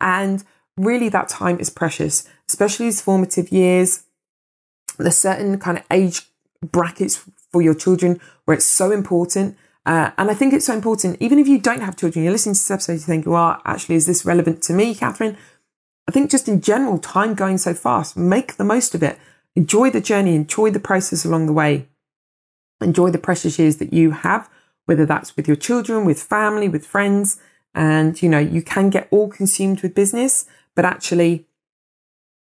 And 0.00 0.44
really 0.76 1.08
that 1.10 1.28
time 1.28 1.58
is 1.60 1.70
precious, 1.70 2.28
especially 2.48 2.86
these 2.86 3.00
formative 3.00 3.50
years. 3.50 4.04
There's 4.98 5.16
certain 5.16 5.58
kind 5.58 5.78
of 5.78 5.84
age 5.90 6.22
brackets 6.60 7.24
for 7.50 7.62
your 7.62 7.74
children 7.74 8.20
where 8.44 8.56
it's 8.56 8.66
so 8.66 8.90
important. 8.90 9.56
Uh, 9.84 10.10
and 10.16 10.30
I 10.30 10.34
think 10.34 10.54
it's 10.54 10.66
so 10.66 10.74
important, 10.74 11.16
even 11.20 11.38
if 11.38 11.48
you 11.48 11.58
don't 11.58 11.80
have 11.80 11.96
children, 11.96 12.22
you're 12.24 12.32
listening 12.32 12.54
to 12.54 12.60
this 12.60 12.70
episode, 12.70 12.92
you 12.92 12.98
think, 13.00 13.26
well, 13.26 13.60
actually, 13.64 13.96
is 13.96 14.06
this 14.06 14.24
relevant 14.24 14.62
to 14.64 14.72
me, 14.72 14.94
Catherine? 14.94 15.36
I 16.08 16.12
think 16.12 16.30
just 16.30 16.48
in 16.48 16.60
general, 16.60 16.98
time 16.98 17.34
going 17.34 17.58
so 17.58 17.74
fast, 17.74 18.16
make 18.16 18.56
the 18.56 18.64
most 18.64 18.94
of 18.94 19.02
it. 19.02 19.18
Enjoy 19.56 19.90
the 19.90 20.00
journey, 20.00 20.34
enjoy 20.34 20.70
the 20.70 20.80
process 20.80 21.24
along 21.24 21.46
the 21.46 21.52
way. 21.52 21.88
Enjoy 22.80 23.10
the 23.10 23.18
precious 23.18 23.58
years 23.58 23.76
that 23.78 23.92
you 23.92 24.12
have, 24.12 24.48
whether 24.86 25.04
that's 25.04 25.36
with 25.36 25.46
your 25.46 25.56
children, 25.56 26.04
with 26.04 26.22
family, 26.22 26.68
with 26.68 26.86
friends. 26.86 27.40
And, 27.74 28.20
you 28.22 28.28
know, 28.28 28.38
you 28.38 28.62
can 28.62 28.90
get 28.90 29.08
all 29.10 29.28
consumed 29.28 29.82
with 29.82 29.94
business, 29.94 30.46
but 30.74 30.84
actually 30.84 31.46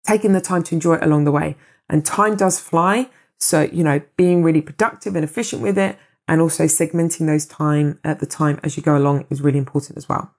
taking 0.05 0.33
the 0.33 0.41
time 0.41 0.63
to 0.63 0.75
enjoy 0.75 0.95
it 0.95 1.03
along 1.03 1.23
the 1.25 1.31
way. 1.31 1.55
And 1.89 2.05
time 2.05 2.35
does 2.35 2.59
fly. 2.59 3.09
So, 3.37 3.63
you 3.63 3.83
know, 3.83 4.01
being 4.17 4.43
really 4.43 4.61
productive 4.61 5.15
and 5.15 5.23
efficient 5.23 5.61
with 5.61 5.77
it 5.77 5.97
and 6.27 6.41
also 6.41 6.65
segmenting 6.65 7.27
those 7.27 7.45
time 7.45 7.99
at 8.03 8.19
the 8.19 8.25
time 8.25 8.59
as 8.63 8.77
you 8.77 8.83
go 8.83 8.97
along 8.97 9.25
is 9.29 9.41
really 9.41 9.57
important 9.57 9.97
as 9.97 10.09
well. 10.09 10.33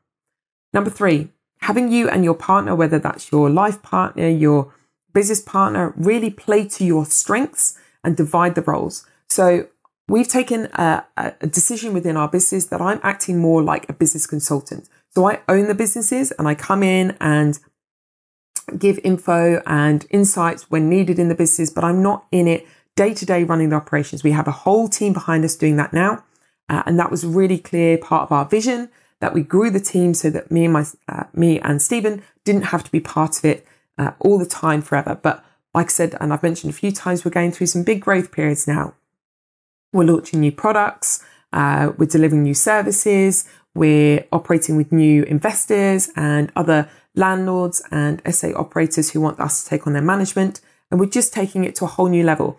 Number 0.73 0.91
three, 0.91 1.31
having 1.61 1.91
you 1.91 2.09
and 2.09 2.25
your 2.25 2.35
partner, 2.35 2.75
whether 2.75 2.99
that's 2.99 3.31
your 3.31 3.51
life 3.51 3.83
partner, 3.83 4.29
your 4.29 4.73
business 5.13 5.41
partner, 5.41 5.95
really 5.97 6.31
play 6.31 6.67
to 6.69 6.85
your 6.85 7.07
strengths 7.07 7.79
and 8.05 8.17
divide 8.17 8.55
the 8.55 8.63
roles. 8.63 9.07
So 9.29 9.69
we've 10.09 10.29
taken 10.29 10.67
a, 10.75 11.05
a, 11.17 11.47
decision 11.47 11.95
within 11.95 12.17
our 12.17 12.29
business 12.29 12.67
that 12.67 12.81
I'm 12.81 13.01
acting 13.03 13.39
more 13.39 13.63
like 13.63 13.89
a 13.89 13.93
business 13.93 14.27
consultant. 14.27 14.89
So 15.17 15.27
I 15.27 15.41
own 15.49 15.67
the 15.67 15.75
businesses 15.75 16.31
and 16.33 16.47
I 16.47 16.55
come 16.55 16.83
in 16.83 17.17
and 17.23 17.59
give 18.77 19.01
info 19.03 19.63
and 19.65 20.05
insights 20.11 20.71
when 20.71 20.91
needed 20.91 21.19
in 21.19 21.31
the 21.31 21.35
business, 21.35 21.71
but 21.71 21.85
I'm 21.85 22.03
not 22.03 22.27
in 22.31 22.47
it 22.47 22.67
day 22.97 23.15
to 23.15 23.25
day 23.25 23.43
running 23.43 23.71
the 23.71 23.77
operations. 23.77 24.23
We 24.23 24.33
have 24.33 24.47
a 24.47 24.51
whole 24.51 24.89
team 24.89 25.15
behind 25.15 25.43
us 25.47 25.57
doing 25.57 25.77
that 25.77 25.95
now. 25.95 26.23
Uh, 26.69 26.83
and 26.85 26.99
that 26.99 27.11
was 27.11 27.25
really 27.25 27.57
clear 27.57 27.97
part 27.97 28.25
of 28.25 28.31
our 28.31 28.45
vision 28.45 28.91
that 29.21 29.33
we 29.33 29.41
grew 29.41 29.71
the 29.71 29.81
team 29.81 30.13
so 30.13 30.29
that 30.29 30.51
me 30.51 30.65
and 30.65 30.75
my, 30.75 30.85
uh, 31.09 31.25
me 31.33 31.61
and 31.61 31.81
Stephen 31.81 32.23
didn't 32.45 32.65
have 32.65 32.85
to 32.85 32.93
be 32.93 33.01
part 33.01 33.39
of 33.39 33.47
it 33.47 33.67
uh, 33.97 34.11
all 34.21 34.39
the 34.39 34.45
time 34.45 34.83
forever. 34.83 35.19
But 35.23 35.43
like 35.73 35.87
I 35.87 35.89
said, 35.89 36.15
and 36.21 36.31
I've 36.31 36.43
mentioned 36.43 36.75
a 36.75 36.77
few 36.77 36.93
times, 36.93 37.25
we're 37.25 37.31
going 37.31 37.53
through 37.53 37.69
some 37.69 37.85
big 37.85 38.03
growth 38.03 38.33
periods 38.33 38.69
now. 38.69 38.93
We're 39.95 40.05
launching 40.05 40.41
new 40.41 40.53
products. 40.53 41.25
Uh, 41.55 41.93
we're 41.97 42.05
delivering 42.05 42.43
new 42.43 42.53
services. 42.53 43.49
We're 43.77 44.27
operating 44.33 44.77
with 44.77 44.91
new 44.91 45.23
investors 45.25 46.11
and 46.17 46.51
other 46.57 46.89
landlords 47.15 47.83
and 47.91 48.23
SA 48.35 48.49
operators 48.57 49.11
who 49.11 49.21
want 49.21 49.39
us 49.41 49.63
to 49.63 49.71
take 49.71 49.87
on 49.87 49.93
their 49.93 50.03
management. 50.03 50.61
And 50.91 51.01
we're 51.01 51.07
just 51.07 51.33
taking 51.33 51.65
it 51.65 51.75
to 51.77 51.85
a 51.85 51.89
whole 51.89 52.09
new 52.09 52.25
level. 52.25 52.59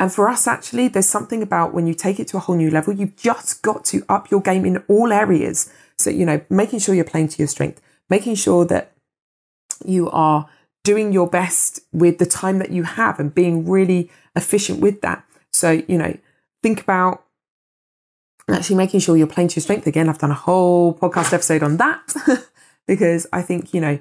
And 0.00 0.12
for 0.12 0.28
us, 0.28 0.46
actually, 0.46 0.88
there's 0.88 1.08
something 1.08 1.42
about 1.42 1.74
when 1.74 1.86
you 1.86 1.94
take 1.94 2.20
it 2.20 2.28
to 2.28 2.36
a 2.36 2.40
whole 2.40 2.56
new 2.56 2.70
level, 2.70 2.94
you've 2.94 3.16
just 3.16 3.62
got 3.62 3.84
to 3.86 4.04
up 4.08 4.30
your 4.30 4.40
game 4.40 4.64
in 4.64 4.78
all 4.88 5.12
areas. 5.12 5.72
So, 5.96 6.10
you 6.10 6.24
know, 6.24 6.40
making 6.48 6.78
sure 6.78 6.94
you're 6.94 7.04
playing 7.04 7.28
to 7.28 7.38
your 7.38 7.48
strength, 7.48 7.80
making 8.08 8.36
sure 8.36 8.64
that 8.66 8.92
you 9.84 10.08
are 10.10 10.48
doing 10.84 11.12
your 11.12 11.28
best 11.28 11.80
with 11.92 12.18
the 12.18 12.26
time 12.26 12.58
that 12.58 12.70
you 12.70 12.84
have 12.84 13.18
and 13.18 13.34
being 13.34 13.68
really 13.68 14.10
efficient 14.36 14.80
with 14.80 15.00
that. 15.00 15.24
So, 15.52 15.82
you 15.88 15.98
know, 15.98 16.16
think 16.62 16.80
about 16.80 17.24
actually 18.54 18.76
making 18.76 19.00
sure 19.00 19.16
you're 19.16 19.26
playing 19.26 19.48
to 19.48 19.56
your 19.56 19.62
strength. 19.62 19.86
Again, 19.86 20.08
I've 20.08 20.18
done 20.18 20.30
a 20.30 20.34
whole 20.34 20.94
podcast 20.94 21.32
episode 21.32 21.62
on 21.62 21.76
that 21.76 22.14
because 22.86 23.26
I 23.32 23.42
think, 23.42 23.74
you 23.74 23.80
know, 23.80 23.98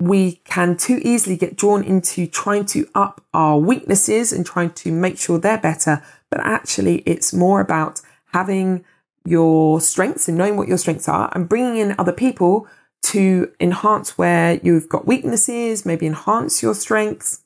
we 0.00 0.36
can 0.44 0.76
too 0.76 1.00
easily 1.02 1.36
get 1.36 1.56
drawn 1.56 1.84
into 1.84 2.26
trying 2.26 2.66
to 2.66 2.88
up 2.94 3.22
our 3.32 3.58
weaknesses 3.58 4.32
and 4.32 4.44
trying 4.44 4.70
to 4.70 4.92
make 4.92 5.18
sure 5.18 5.38
they're 5.38 5.58
better. 5.58 6.02
But 6.30 6.40
actually, 6.40 6.98
it's 7.06 7.32
more 7.32 7.60
about 7.60 8.00
having 8.32 8.84
your 9.24 9.80
strengths 9.80 10.28
and 10.28 10.36
knowing 10.36 10.56
what 10.56 10.68
your 10.68 10.78
strengths 10.78 11.08
are 11.08 11.30
and 11.34 11.48
bringing 11.48 11.76
in 11.76 11.94
other 11.98 12.12
people 12.12 12.66
to 13.02 13.52
enhance 13.60 14.18
where 14.18 14.60
you've 14.62 14.88
got 14.88 15.06
weaknesses, 15.06 15.86
maybe 15.86 16.06
enhance 16.06 16.62
your 16.62 16.74
strengths. 16.74 17.42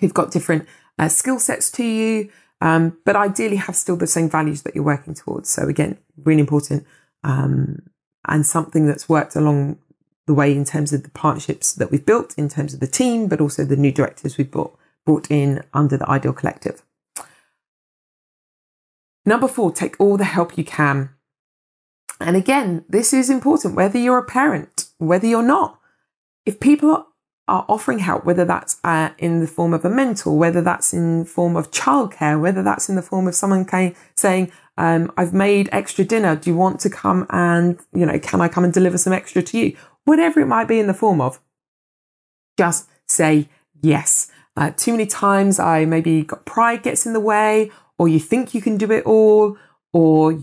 You've 0.00 0.14
got 0.14 0.30
different 0.30 0.66
uh, 0.98 1.08
skill 1.08 1.38
sets 1.38 1.70
to 1.72 1.84
you, 1.84 2.30
um, 2.60 2.96
but 3.04 3.16
ideally 3.16 3.56
have 3.56 3.76
still 3.76 3.96
the 3.96 4.06
same 4.06 4.28
values 4.28 4.62
that 4.62 4.74
you're 4.74 4.84
working 4.84 5.14
towards. 5.14 5.50
So 5.50 5.68
again, 5.68 5.98
really 6.16 6.40
important 6.40 6.86
um, 7.22 7.82
and 8.26 8.46
something 8.46 8.86
that's 8.86 9.08
worked 9.08 9.36
along 9.36 9.78
the 10.26 10.34
way 10.34 10.52
in 10.52 10.64
terms 10.64 10.92
of 10.92 11.02
the 11.02 11.10
partnerships 11.10 11.72
that 11.74 11.90
we've 11.90 12.06
built, 12.06 12.34
in 12.38 12.48
terms 12.48 12.72
of 12.72 12.80
the 12.80 12.86
team, 12.86 13.28
but 13.28 13.40
also 13.40 13.64
the 13.64 13.76
new 13.76 13.92
directors 13.92 14.38
we've 14.38 14.50
brought, 14.50 14.76
brought 15.04 15.30
in 15.30 15.62
under 15.74 15.96
the 15.96 16.08
Ideal 16.08 16.32
Collective. 16.32 16.82
Number 19.26 19.48
four, 19.48 19.72
take 19.72 19.96
all 19.98 20.16
the 20.16 20.24
help 20.24 20.56
you 20.56 20.64
can. 20.64 21.10
And 22.20 22.36
again, 22.36 22.84
this 22.88 23.12
is 23.12 23.28
important, 23.28 23.74
whether 23.74 23.98
you're 23.98 24.18
a 24.18 24.24
parent, 24.24 24.86
whether 24.98 25.26
you're 25.26 25.42
not. 25.42 25.78
If 26.46 26.60
people 26.60 27.06
are 27.46 27.66
offering 27.68 27.98
help, 27.98 28.24
whether 28.24 28.44
that's 28.44 28.78
uh, 28.84 29.10
in 29.18 29.40
the 29.40 29.46
form 29.46 29.74
of 29.74 29.84
a 29.84 29.90
mentor, 29.90 30.36
whether 30.36 30.62
that's 30.62 30.94
in 30.94 31.20
the 31.20 31.24
form 31.26 31.56
of 31.56 31.70
childcare, 31.70 32.40
whether 32.40 32.62
that's 32.62 32.88
in 32.88 32.96
the 32.96 33.02
form 33.02 33.28
of 33.28 33.34
someone 33.34 33.64
came, 33.64 33.94
saying, 34.16 34.50
um, 34.78 35.12
I've 35.16 35.34
made 35.34 35.68
extra 35.70 36.04
dinner. 36.04 36.36
Do 36.36 36.50
you 36.50 36.56
want 36.56 36.80
to 36.80 36.90
come 36.90 37.26
and, 37.30 37.78
you 37.92 38.06
know, 38.06 38.18
can 38.18 38.40
I 38.40 38.48
come 38.48 38.64
and 38.64 38.72
deliver 38.72 38.98
some 38.98 39.12
extra 39.12 39.42
to 39.42 39.58
you? 39.58 39.76
Whatever 40.04 40.40
it 40.40 40.46
might 40.46 40.68
be 40.68 40.80
in 40.80 40.86
the 40.86 40.94
form 40.94 41.20
of, 41.20 41.40
just 42.58 42.88
say 43.08 43.48
yes. 43.82 44.30
Uh, 44.56 44.70
too 44.70 44.92
many 44.92 45.06
times 45.06 45.58
I 45.58 45.84
maybe 45.84 46.22
got 46.22 46.46
pride 46.46 46.82
gets 46.82 47.04
in 47.06 47.12
the 47.12 47.20
way, 47.20 47.70
or 47.98 48.08
you 48.08 48.20
think 48.20 48.54
you 48.54 48.62
can 48.62 48.76
do 48.78 48.90
it 48.90 49.04
all, 49.04 49.58
or 49.92 50.38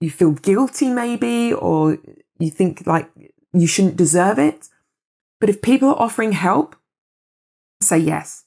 you 0.00 0.10
feel 0.10 0.32
guilty 0.32 0.90
maybe, 0.90 1.52
or 1.52 1.98
you 2.38 2.50
think 2.50 2.86
like 2.86 3.10
you 3.52 3.66
shouldn't 3.66 3.96
deserve 3.96 4.38
it. 4.38 4.68
But 5.40 5.50
if 5.50 5.62
people 5.62 5.90
are 5.90 6.00
offering 6.00 6.32
help, 6.32 6.76
say 7.82 7.98
yes 7.98 8.44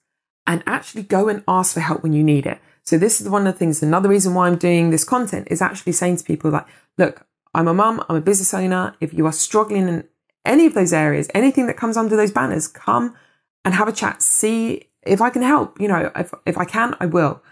and 0.48 0.64
actually 0.66 1.04
go 1.04 1.30
and 1.30 1.44
ask 1.48 1.76
for 1.76 1.80
help 1.80 2.02
when 2.02 2.12
you 2.12 2.24
need 2.24 2.48
it. 2.48 2.60
So 2.84 2.98
this 2.98 3.22
is 3.22 3.30
one 3.30 3.46
of 3.46 3.54
the 3.54 3.58
things. 3.60 3.84
Another 3.84 4.10
reason 4.10 4.34
why 4.34 4.48
I'm 4.48 4.58
doing 4.58 4.90
this 4.90 5.04
content 5.04 5.48
is 5.52 5.62
actually 5.62 5.92
saying 5.92 6.18
to 6.18 6.24
people 6.24 6.50
like, 6.50 6.66
look, 6.98 7.28
I'm 7.54 7.68
a 7.68 7.74
mum, 7.74 8.04
I'm 8.10 8.16
a 8.16 8.22
business 8.22 8.52
owner. 8.52 8.96
If 9.00 9.14
you 9.14 9.28
are 9.28 9.32
struggling 9.32 9.88
in 9.88 10.08
any 10.46 10.66
of 10.66 10.74
those 10.74 10.92
areas, 10.92 11.30
anything 11.36 11.68
that 11.68 11.78
comes 11.78 11.98
under 11.98 12.16
those 12.16 12.32
banners, 12.32 12.68
come 12.68 13.16
and 13.64 13.76
have 13.76 13.88
a 13.88 13.92
chat. 13.92 14.24
See 14.24 14.90
if 15.06 15.22
I 15.22 15.30
can 15.30 15.44
help. 15.44 15.80
You 15.80 15.88
know, 15.88 16.12
if, 16.16 16.34
if 16.48 16.58
I 16.58 16.66
can, 16.66 16.96
I 17.00 17.06
will. 17.06 17.44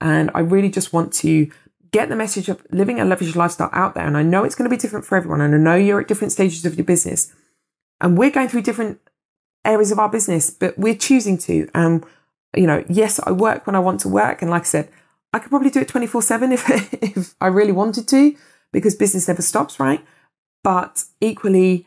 And 0.00 0.30
I 0.32 0.40
really 0.40 0.70
just 0.70 0.92
want 0.92 1.12
to 1.14 1.50
get 1.90 2.08
the 2.08 2.16
message 2.16 2.48
of 2.48 2.64
living 2.70 3.00
a 3.00 3.04
leveraged 3.04 3.34
lifestyle 3.34 3.70
out 3.72 3.94
there. 3.94 4.06
And 4.06 4.16
I 4.16 4.22
know 4.22 4.44
it's 4.44 4.54
going 4.54 4.70
to 4.70 4.74
be 4.74 4.80
different 4.80 5.06
for 5.06 5.16
everyone. 5.16 5.40
And 5.40 5.54
I 5.54 5.58
know 5.58 5.74
you're 5.74 6.00
at 6.00 6.08
different 6.08 6.32
stages 6.32 6.64
of 6.64 6.76
your 6.76 6.84
business. 6.84 7.32
And 8.04 8.18
we're 8.18 8.30
going 8.30 8.48
through 8.48 8.62
different 8.62 9.00
areas 9.64 9.90
of 9.90 9.98
our 9.98 10.10
business, 10.10 10.50
but 10.50 10.78
we're 10.78 10.94
choosing 10.94 11.38
to. 11.38 11.70
And, 11.74 12.04
you 12.54 12.66
know, 12.66 12.84
yes, 12.86 13.18
I 13.24 13.32
work 13.32 13.66
when 13.66 13.74
I 13.74 13.78
want 13.78 14.00
to 14.00 14.10
work. 14.10 14.42
And 14.42 14.50
like 14.50 14.62
I 14.62 14.66
said, 14.66 14.90
I 15.32 15.38
could 15.38 15.48
probably 15.48 15.70
do 15.70 15.80
it 15.80 15.88
24 15.88 16.20
7 16.20 16.52
if, 16.52 16.92
if 17.02 17.34
I 17.40 17.46
really 17.46 17.72
wanted 17.72 18.06
to, 18.08 18.36
because 18.74 18.94
business 18.94 19.26
never 19.26 19.40
stops, 19.40 19.80
right? 19.80 20.04
But 20.62 21.04
equally, 21.22 21.86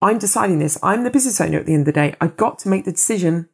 I'm 0.00 0.16
deciding 0.16 0.58
this. 0.58 0.78
I'm 0.82 1.04
the 1.04 1.10
business 1.10 1.38
owner 1.38 1.58
at 1.58 1.66
the 1.66 1.74
end 1.74 1.82
of 1.82 1.86
the 1.86 2.00
day. 2.00 2.14
I've 2.18 2.38
got 2.38 2.58
to 2.60 2.70
make 2.70 2.86
the 2.86 2.92
decision 2.92 3.50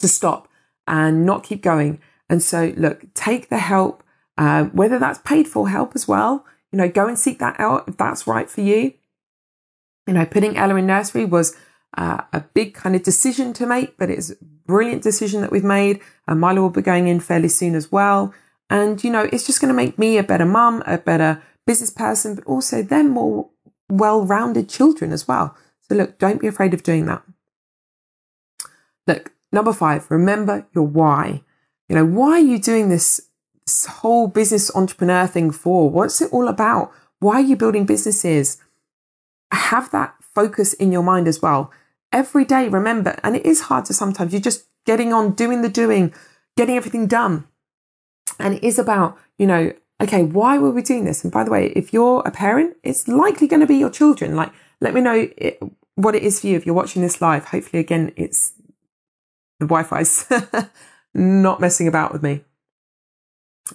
to 0.00 0.08
stop 0.08 0.48
and 0.86 1.24
not 1.24 1.44
keep 1.44 1.62
going. 1.62 1.98
And 2.28 2.42
so, 2.42 2.74
look, 2.76 3.06
take 3.14 3.48
the 3.48 3.58
help, 3.58 4.04
uh, 4.36 4.64
whether 4.64 4.98
that's 4.98 5.20
paid 5.20 5.48
for 5.48 5.70
help 5.70 5.92
as 5.94 6.06
well. 6.06 6.44
You 6.72 6.76
know, 6.76 6.90
go 6.90 7.08
and 7.08 7.18
seek 7.18 7.38
that 7.38 7.58
out 7.58 7.88
if 7.88 7.96
that's 7.96 8.26
right 8.26 8.50
for 8.50 8.60
you. 8.60 8.92
You 10.06 10.14
know, 10.14 10.26
putting 10.26 10.56
Ella 10.56 10.76
in 10.76 10.86
nursery 10.86 11.24
was 11.24 11.56
uh, 11.96 12.22
a 12.32 12.40
big 12.40 12.74
kind 12.74 12.96
of 12.96 13.02
decision 13.02 13.52
to 13.54 13.66
make, 13.66 13.96
but 13.98 14.10
it's 14.10 14.30
a 14.30 14.36
brilliant 14.66 15.02
decision 15.02 15.40
that 15.42 15.52
we've 15.52 15.64
made. 15.64 16.00
And 16.26 16.40
Milo 16.40 16.62
will 16.62 16.70
be 16.70 16.82
going 16.82 17.08
in 17.08 17.20
fairly 17.20 17.48
soon 17.48 17.74
as 17.74 17.92
well. 17.92 18.34
And, 18.70 19.02
you 19.04 19.10
know, 19.10 19.28
it's 19.32 19.46
just 19.46 19.60
going 19.60 19.68
to 19.68 19.74
make 19.74 19.98
me 19.98 20.18
a 20.18 20.22
better 20.22 20.46
mum, 20.46 20.82
a 20.86 20.98
better 20.98 21.42
business 21.66 21.90
person, 21.90 22.34
but 22.34 22.44
also 22.44 22.82
them 22.82 23.10
more 23.10 23.50
well 23.88 24.24
rounded 24.24 24.68
children 24.68 25.12
as 25.12 25.28
well. 25.28 25.56
So, 25.82 25.94
look, 25.94 26.18
don't 26.18 26.40
be 26.40 26.46
afraid 26.46 26.72
of 26.74 26.82
doing 26.82 27.06
that. 27.06 27.22
Look, 29.06 29.32
number 29.52 29.72
five, 29.72 30.10
remember 30.10 30.66
your 30.74 30.86
why. 30.86 31.42
You 31.88 31.96
know, 31.96 32.06
why 32.06 32.32
are 32.32 32.38
you 32.40 32.58
doing 32.58 32.88
this, 32.88 33.20
this 33.66 33.86
whole 33.86 34.26
business 34.26 34.74
entrepreneur 34.74 35.26
thing 35.26 35.50
for? 35.50 35.90
What's 35.90 36.22
it 36.22 36.32
all 36.32 36.48
about? 36.48 36.92
Why 37.18 37.34
are 37.34 37.40
you 37.42 37.56
building 37.56 37.84
businesses? 37.84 38.56
Have 39.52 39.90
that 39.90 40.14
focus 40.20 40.72
in 40.72 40.92
your 40.92 41.02
mind 41.02 41.28
as 41.28 41.40
well. 41.40 41.70
Every 42.12 42.44
day, 42.44 42.68
remember, 42.68 43.18
and 43.22 43.36
it 43.36 43.46
is 43.46 43.62
hard 43.62 43.84
to 43.86 43.94
sometimes, 43.94 44.32
you're 44.32 44.40
just 44.40 44.66
getting 44.84 45.12
on, 45.12 45.32
doing 45.32 45.62
the 45.62 45.68
doing, 45.68 46.12
getting 46.56 46.76
everything 46.76 47.06
done. 47.06 47.46
And 48.38 48.54
it 48.54 48.64
is 48.64 48.78
about, 48.78 49.18
you 49.38 49.46
know, 49.46 49.72
okay, 50.02 50.22
why 50.22 50.58
were 50.58 50.70
we 50.70 50.82
doing 50.82 51.04
this? 51.04 51.22
And 51.24 51.32
by 51.32 51.44
the 51.44 51.50
way, 51.50 51.68
if 51.68 51.92
you're 51.92 52.22
a 52.26 52.30
parent, 52.30 52.76
it's 52.82 53.08
likely 53.08 53.46
going 53.46 53.60
to 53.60 53.66
be 53.66 53.76
your 53.76 53.90
children. 53.90 54.36
Like, 54.36 54.52
let 54.80 54.94
me 54.94 55.00
know 55.00 55.28
it, 55.36 55.62
what 55.94 56.14
it 56.14 56.22
is 56.22 56.40
for 56.40 56.48
you 56.48 56.56
if 56.56 56.66
you're 56.66 56.74
watching 56.74 57.02
this 57.02 57.20
live. 57.20 57.46
Hopefully, 57.46 57.80
again, 57.80 58.12
it's 58.16 58.52
the 59.60 59.66
Wi 59.66 59.84
Fi's 59.84 60.26
not 61.14 61.60
messing 61.60 61.86
about 61.86 62.12
with 62.12 62.22
me. 62.22 62.42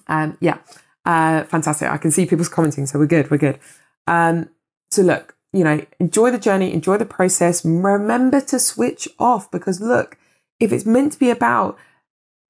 Um, 0.08 0.38
yeah, 0.42 0.58
uh, 1.06 1.44
fantastic. 1.46 1.90
I 1.90 1.98
can 1.98 2.12
see 2.12 2.26
people's 2.26 2.50
commenting, 2.50 2.86
so 2.86 3.00
we're 3.00 3.08
good. 3.08 3.32
We're 3.32 3.38
good. 3.38 3.60
Um, 4.06 4.50
so 4.92 5.02
look, 5.02 5.37
you 5.58 5.64
know, 5.64 5.86
enjoy 6.00 6.32
the 6.32 6.38
journey, 6.38 6.74
enjoy 6.74 6.98
the 6.98 7.06
process. 7.06 7.66
Remember 7.66 8.40
to 8.42 8.60
switch 8.60 9.08
off 9.20 9.50
because 9.52 9.82
look, 9.82 10.18
if 10.60 10.72
it's 10.72 10.86
meant 10.86 11.14
to 11.14 11.20
be 11.20 11.30
about 11.30 11.78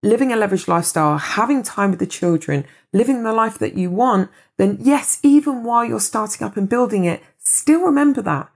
living 0.03 0.31
a 0.31 0.35
leveraged 0.35 0.67
lifestyle, 0.67 1.17
having 1.17 1.63
time 1.63 1.91
with 1.91 1.99
the 1.99 2.07
children, 2.07 2.65
living 2.93 3.23
the 3.23 3.33
life 3.33 3.57
that 3.59 3.75
you 3.75 3.89
want, 3.89 4.29
then 4.57 4.77
yes, 4.79 5.19
even 5.23 5.63
while 5.63 5.83
you're 5.83 5.99
starting 5.99 6.45
up 6.45 6.57
and 6.57 6.69
building 6.69 7.05
it, 7.05 7.21
still 7.37 7.81
remember 7.81 8.21
that. 8.21 8.49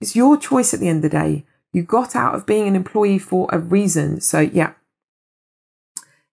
It's 0.00 0.16
your 0.16 0.36
choice 0.36 0.74
at 0.74 0.80
the 0.80 0.88
end 0.88 1.04
of 1.04 1.10
the 1.10 1.18
day. 1.18 1.44
You 1.72 1.82
got 1.82 2.14
out 2.14 2.34
of 2.34 2.46
being 2.46 2.68
an 2.68 2.76
employee 2.76 3.18
for 3.18 3.48
a 3.50 3.58
reason. 3.58 4.20
So 4.20 4.40
yeah, 4.40 4.74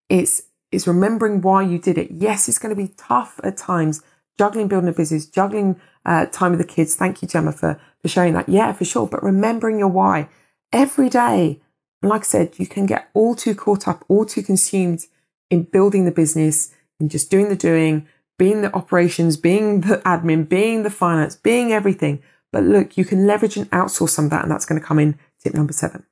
it's, 0.10 0.44
it's 0.72 0.88
remembering 0.88 1.42
why 1.42 1.64
you 1.64 1.80
did 1.80 1.98
it. 1.98 2.12
Yes, 2.12 2.48
it's 2.48 2.60
going 2.60 2.76
to 2.76 2.82
be 2.82 2.94
tough 2.98 3.40
at 3.44 3.58
times, 3.58 4.04
juggling 4.38 4.68
building 4.68 4.90
a 4.90 4.94
business, 4.94 5.26
juggling 5.26 5.80
uh, 6.06 6.26
time 6.28 6.52
with 6.52 6.60
the 6.60 6.68
kids. 6.68 6.96
Thank 6.96 7.22
you, 7.22 7.28
Gemma, 7.28 7.52
for, 7.52 7.80
for 8.02 8.08
sharing 8.08 8.34
that. 8.34 8.50
Yeah, 8.50 8.74
for 8.74 8.86
sure. 8.86 9.08
But 9.08 9.24
remembering 9.24 9.80
your 9.80 9.88
why 9.88 10.30
every 10.72 11.10
day. 11.10 11.62
And 12.02 12.10
like 12.10 12.22
I 12.22 12.26
said, 12.26 12.58
you 12.58 12.66
can 12.66 12.86
get 12.86 13.10
all 13.14 13.36
too 13.36 13.54
caught 13.54 13.88
up, 13.88 14.04
all 14.08 14.26
too 14.26 14.42
consumed 14.42 15.06
in 15.50 15.64
building 15.64 16.06
the 16.06 16.12
business 16.12 16.74
and 17.00 17.12
just 17.12 17.30
doing 17.30 17.50
the 17.50 17.56
doing, 17.56 18.08
being 18.40 18.62
the 18.62 18.74
operations, 18.74 19.38
being 19.38 19.82
the 19.82 19.98
admin, 19.98 20.50
being 20.50 20.84
the 20.84 20.90
finance, 20.90 21.36
being 21.36 21.72
everything. 21.72 22.24
But 22.52 22.64
look, 22.64 22.98
you 22.98 23.06
can 23.06 23.28
leverage 23.28 23.58
and 23.58 23.70
outsource 23.72 24.10
some 24.10 24.26
of 24.26 24.32
that, 24.32 24.44
and 24.44 24.52
that's 24.52 24.66
going 24.66 24.80
to 24.80 24.86
come 24.86 25.00
in 25.00 25.20
tip 25.44 25.54
number 25.54 25.74
seven. 25.74 26.06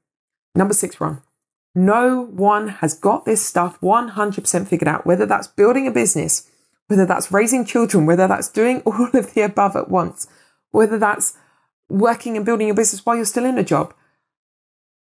Number 0.55 0.73
six, 0.73 0.99
Ron. 1.01 1.21
No 1.75 2.21
one 2.21 2.67
has 2.67 2.93
got 2.93 3.25
this 3.25 3.45
stuff 3.45 3.79
100% 3.81 4.67
figured 4.67 4.87
out, 4.87 5.05
whether 5.05 5.25
that's 5.25 5.47
building 5.47 5.87
a 5.87 5.91
business, 5.91 6.49
whether 6.89 7.05
that's 7.05 7.31
raising 7.31 7.65
children, 7.65 8.07
whether 8.07 8.27
that's 8.27 8.49
doing 8.49 8.81
all 8.85 9.09
of 9.13 9.33
the 9.33 9.41
above 9.41 9.75
at 9.75 9.89
once, 9.89 10.27
whether 10.71 10.97
that's 10.97 11.37
working 11.87 12.35
and 12.35 12.45
building 12.45 12.67
your 12.67 12.75
business 12.75 13.05
while 13.05 13.15
you're 13.15 13.25
still 13.25 13.45
in 13.45 13.57
a 13.57 13.63
job. 13.63 13.93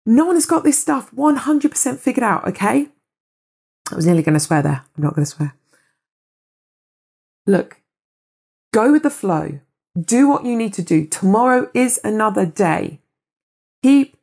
No 0.06 0.24
one 0.26 0.34
has 0.34 0.46
got 0.46 0.64
this 0.64 0.80
stuff 0.80 1.10
100% 1.12 1.98
figured 1.98 2.24
out, 2.24 2.46
okay? 2.48 2.88
I 3.90 3.94
was 3.94 4.06
nearly 4.06 4.22
going 4.22 4.34
to 4.34 4.40
swear 4.40 4.62
there. 4.62 4.84
I'm 4.96 5.02
not 5.02 5.14
going 5.14 5.24
to 5.24 5.30
swear. 5.30 5.54
Look, 7.46 7.80
go 8.72 8.92
with 8.92 9.02
the 9.02 9.10
flow. 9.10 9.60
Do 9.98 10.28
what 10.28 10.44
you 10.44 10.56
need 10.56 10.72
to 10.74 10.82
do. 10.82 11.06
Tomorrow 11.06 11.70
is 11.74 12.00
another 12.02 12.46
day. 12.46 13.00
Keep 13.82 14.16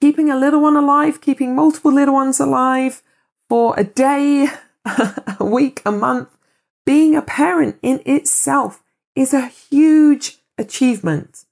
keeping 0.00 0.30
a 0.30 0.38
little 0.38 0.60
one 0.60 0.76
alive, 0.76 1.20
keeping 1.20 1.54
multiple 1.54 1.92
little 1.92 2.14
ones 2.14 2.40
alive 2.40 3.02
for 3.48 3.74
a 3.78 3.84
day, 3.84 4.48
a 4.84 5.44
week, 5.44 5.82
a 5.84 5.92
month. 5.92 6.28
Being 6.86 7.14
a 7.14 7.22
parent 7.22 7.78
in 7.82 8.00
itself 8.06 8.82
is 9.14 9.34
a 9.34 9.46
huge 9.46 10.38
achievement. 10.58 11.44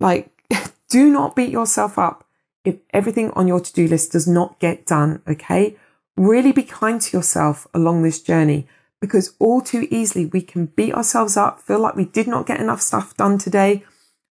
Like, 0.00 0.30
do 0.88 1.10
not 1.10 1.36
beat 1.36 1.50
yourself 1.50 1.98
up 1.98 2.24
if 2.64 2.76
everything 2.92 3.30
on 3.32 3.48
your 3.48 3.60
to 3.60 3.72
do 3.72 3.86
list 3.88 4.12
does 4.12 4.26
not 4.26 4.58
get 4.58 4.86
done, 4.86 5.22
okay? 5.26 5.76
Really 6.16 6.52
be 6.52 6.62
kind 6.62 7.00
to 7.00 7.16
yourself 7.16 7.66
along 7.72 8.02
this 8.02 8.20
journey 8.20 8.66
because 9.00 9.34
all 9.38 9.60
too 9.60 9.86
easily 9.90 10.26
we 10.26 10.42
can 10.42 10.66
beat 10.66 10.94
ourselves 10.94 11.36
up, 11.36 11.60
feel 11.60 11.78
like 11.78 11.94
we 11.94 12.04
did 12.04 12.26
not 12.26 12.46
get 12.46 12.60
enough 12.60 12.80
stuff 12.80 13.16
done 13.16 13.38
today, 13.38 13.84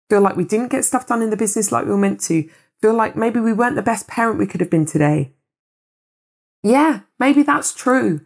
feel 0.08 0.20
like 0.20 0.36
we 0.36 0.44
didn't 0.44 0.70
get 0.70 0.84
stuff 0.84 1.06
done 1.06 1.22
in 1.22 1.30
the 1.30 1.36
business 1.36 1.70
like 1.70 1.84
we 1.84 1.90
were 1.90 1.98
meant 1.98 2.20
to, 2.20 2.48
feel 2.80 2.94
like 2.94 3.16
maybe 3.16 3.40
we 3.40 3.52
weren't 3.52 3.76
the 3.76 3.82
best 3.82 4.08
parent 4.08 4.38
we 4.38 4.46
could 4.46 4.60
have 4.60 4.70
been 4.70 4.86
today. 4.86 5.32
Yeah, 6.62 7.00
maybe 7.18 7.42
that's 7.42 7.74
true. 7.74 8.22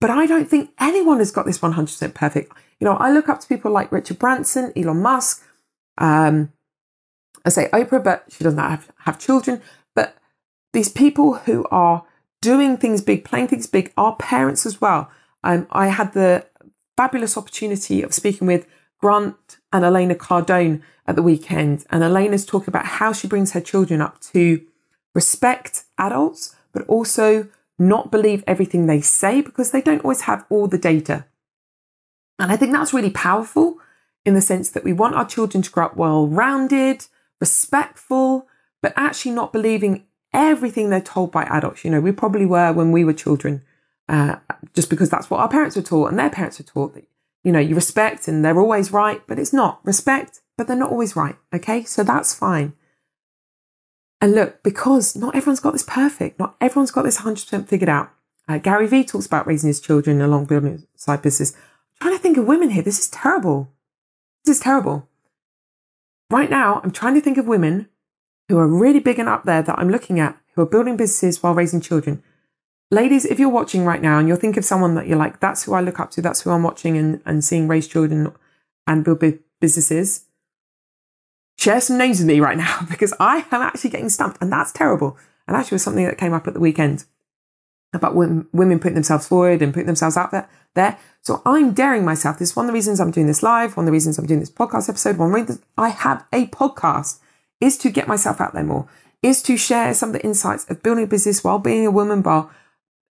But 0.00 0.10
I 0.10 0.26
don't 0.26 0.48
think 0.48 0.70
anyone 0.78 1.18
has 1.18 1.30
got 1.30 1.46
this 1.46 1.58
100% 1.58 2.14
perfect. 2.14 2.52
You 2.80 2.84
know, 2.84 2.96
I 2.96 3.10
look 3.10 3.28
up 3.28 3.40
to 3.40 3.48
people 3.48 3.70
like 3.70 3.90
Richard 3.90 4.18
Branson, 4.18 4.72
Elon 4.76 5.02
Musk. 5.02 5.42
Um, 5.98 6.52
I 7.44 7.48
say 7.48 7.68
Oprah, 7.72 8.04
but 8.04 8.24
she 8.28 8.44
doesn't 8.44 8.58
have, 8.58 8.90
have 9.00 9.18
children. 9.18 9.62
But 9.94 10.16
these 10.72 10.90
people 10.90 11.34
who 11.34 11.64
are 11.70 12.04
doing 12.42 12.76
things 12.76 13.00
big, 13.00 13.24
playing 13.24 13.48
things 13.48 13.66
big, 13.66 13.92
are 13.96 14.16
parents 14.16 14.66
as 14.66 14.80
well. 14.80 15.10
Um, 15.42 15.66
I 15.70 15.88
had 15.88 16.12
the 16.12 16.46
fabulous 16.96 17.36
opportunity 17.36 18.02
of 18.02 18.12
speaking 18.12 18.46
with 18.46 18.66
Grant 19.00 19.58
and 19.72 19.84
Elena 19.84 20.14
Cardone 20.14 20.82
at 21.06 21.16
the 21.16 21.22
weekend. 21.22 21.86
And 21.90 22.02
Elena's 22.02 22.44
talking 22.44 22.68
about 22.68 22.86
how 22.86 23.12
she 23.12 23.28
brings 23.28 23.52
her 23.52 23.60
children 23.60 24.00
up 24.00 24.20
to 24.32 24.60
respect 25.14 25.84
adults, 25.98 26.54
but 26.72 26.86
also 26.86 27.48
not 27.78 28.10
believe 28.10 28.42
everything 28.46 28.86
they 28.86 29.00
say 29.00 29.40
because 29.40 29.70
they 29.70 29.82
don't 29.82 30.04
always 30.04 30.22
have 30.22 30.44
all 30.48 30.66
the 30.66 30.78
data. 30.78 31.26
And 32.38 32.52
I 32.52 32.56
think 32.56 32.72
that's 32.72 32.94
really 32.94 33.10
powerful 33.10 33.78
in 34.24 34.34
the 34.34 34.40
sense 34.40 34.70
that 34.70 34.84
we 34.84 34.92
want 34.92 35.14
our 35.14 35.26
children 35.26 35.62
to 35.62 35.70
grow 35.70 35.86
up 35.86 35.96
well 35.96 36.26
rounded, 36.26 37.06
respectful, 37.40 38.46
but 38.82 38.92
actually 38.96 39.32
not 39.32 39.52
believing 39.52 40.04
everything 40.32 40.90
they're 40.90 41.00
told 41.00 41.32
by 41.32 41.44
adults. 41.44 41.84
You 41.84 41.90
know, 41.90 42.00
we 42.00 42.12
probably 42.12 42.46
were 42.46 42.72
when 42.72 42.92
we 42.92 43.04
were 43.04 43.12
children, 43.12 43.62
uh, 44.08 44.36
just 44.74 44.90
because 44.90 45.08
that's 45.08 45.30
what 45.30 45.40
our 45.40 45.48
parents 45.48 45.76
were 45.76 45.82
taught 45.82 46.10
and 46.10 46.18
their 46.18 46.30
parents 46.30 46.58
were 46.58 46.64
taught 46.64 46.94
that, 46.94 47.06
you 47.44 47.52
know, 47.52 47.60
you 47.60 47.74
respect 47.74 48.28
and 48.28 48.44
they're 48.44 48.60
always 48.60 48.92
right, 48.92 49.22
but 49.26 49.38
it's 49.38 49.52
not 49.52 49.80
respect, 49.84 50.40
but 50.58 50.66
they're 50.66 50.76
not 50.76 50.90
always 50.90 51.16
right. 51.16 51.36
Okay. 51.54 51.84
So 51.84 52.02
that's 52.02 52.34
fine. 52.34 52.74
And 54.20 54.34
look, 54.34 54.62
because 54.62 55.14
not 55.14 55.34
everyone's 55.34 55.60
got 55.60 55.72
this 55.72 55.82
perfect, 55.82 56.38
not 56.38 56.56
everyone's 56.60 56.90
got 56.90 57.02
this 57.02 57.18
100% 57.18 57.68
figured 57.68 57.88
out. 57.88 58.10
Uh, 58.48 58.58
Gary 58.58 58.86
Vee 58.86 59.04
talks 59.04 59.26
about 59.26 59.46
raising 59.46 59.68
his 59.68 59.80
children 59.80 60.20
along 60.20 60.46
building 60.46 60.86
side 60.94 61.22
business. 61.22 61.54
I'm 62.00 62.08
trying 62.08 62.16
to 62.16 62.22
think 62.22 62.36
of 62.38 62.46
women 62.46 62.70
here. 62.70 62.82
This 62.82 62.98
is 62.98 63.08
terrible. 63.08 63.72
This 64.44 64.56
is 64.56 64.62
terrible. 64.62 65.08
Right 66.30 66.50
now, 66.50 66.80
I'm 66.82 66.90
trying 66.90 67.14
to 67.14 67.20
think 67.20 67.38
of 67.38 67.46
women 67.46 67.88
who 68.48 68.58
are 68.58 68.66
really 68.66 69.00
big 69.00 69.18
and 69.18 69.28
up 69.28 69.44
there 69.44 69.62
that 69.62 69.78
I'm 69.78 69.90
looking 69.90 70.20
at 70.20 70.38
who 70.54 70.62
are 70.62 70.66
building 70.66 70.96
businesses 70.96 71.42
while 71.42 71.54
raising 71.54 71.80
children. 71.80 72.22
Ladies, 72.90 73.24
if 73.24 73.40
you're 73.40 73.48
watching 73.48 73.84
right 73.84 74.00
now 74.00 74.18
and 74.18 74.28
you're 74.28 74.36
thinking 74.36 74.60
of 74.60 74.64
someone 74.64 74.94
that 74.94 75.08
you're 75.08 75.18
like, 75.18 75.40
that's 75.40 75.64
who 75.64 75.74
I 75.74 75.80
look 75.80 75.98
up 75.98 76.12
to, 76.12 76.22
that's 76.22 76.42
who 76.42 76.50
I'm 76.50 76.62
watching 76.62 76.96
and, 76.96 77.20
and 77.26 77.44
seeing 77.44 77.66
raise 77.66 77.88
children 77.88 78.32
and 78.86 79.04
build 79.04 79.22
businesses, 79.60 80.25
share 81.58 81.80
some 81.80 81.98
names 81.98 82.18
with 82.18 82.28
me 82.28 82.40
right 82.40 82.56
now 82.56 82.80
because 82.90 83.14
I 83.18 83.46
am 83.50 83.62
actually 83.62 83.90
getting 83.90 84.08
stumped 84.08 84.38
and 84.40 84.52
that's 84.52 84.72
terrible. 84.72 85.16
And 85.46 85.56
actually 85.56 85.76
was 85.76 85.82
something 85.82 86.04
that 86.04 86.18
came 86.18 86.32
up 86.32 86.48
at 86.48 86.54
the 86.54 86.60
weekend 86.60 87.04
about 87.92 88.14
women, 88.14 88.48
women 88.52 88.78
putting 88.78 88.94
themselves 88.94 89.28
forward 89.28 89.62
and 89.62 89.72
putting 89.72 89.86
themselves 89.86 90.16
out 90.16 90.32
there, 90.32 90.48
there. 90.74 90.98
So 91.22 91.42
I'm 91.46 91.72
daring 91.72 92.04
myself. 92.04 92.38
This 92.38 92.50
is 92.50 92.56
one 92.56 92.66
of 92.66 92.68
the 92.68 92.74
reasons 92.74 93.00
I'm 93.00 93.10
doing 93.10 93.26
this 93.26 93.42
live, 93.42 93.76
one 93.76 93.84
of 93.84 93.86
the 93.86 93.92
reasons 93.92 94.18
I'm 94.18 94.26
doing 94.26 94.40
this 94.40 94.50
podcast 94.50 94.88
episode, 94.88 95.18
one 95.18 95.32
reason 95.32 95.62
I 95.78 95.90
have 95.90 96.24
a 96.32 96.46
podcast 96.46 97.20
is 97.60 97.78
to 97.78 97.90
get 97.90 98.08
myself 98.08 98.40
out 98.40 98.54
there 98.54 98.64
more, 98.64 98.88
is 99.22 99.42
to 99.44 99.56
share 99.56 99.94
some 99.94 100.10
of 100.10 100.12
the 100.12 100.24
insights 100.24 100.68
of 100.68 100.82
building 100.82 101.04
a 101.04 101.08
business 101.08 101.42
while 101.42 101.58
being 101.58 101.86
a 101.86 101.90
woman, 101.90 102.22
while, 102.22 102.50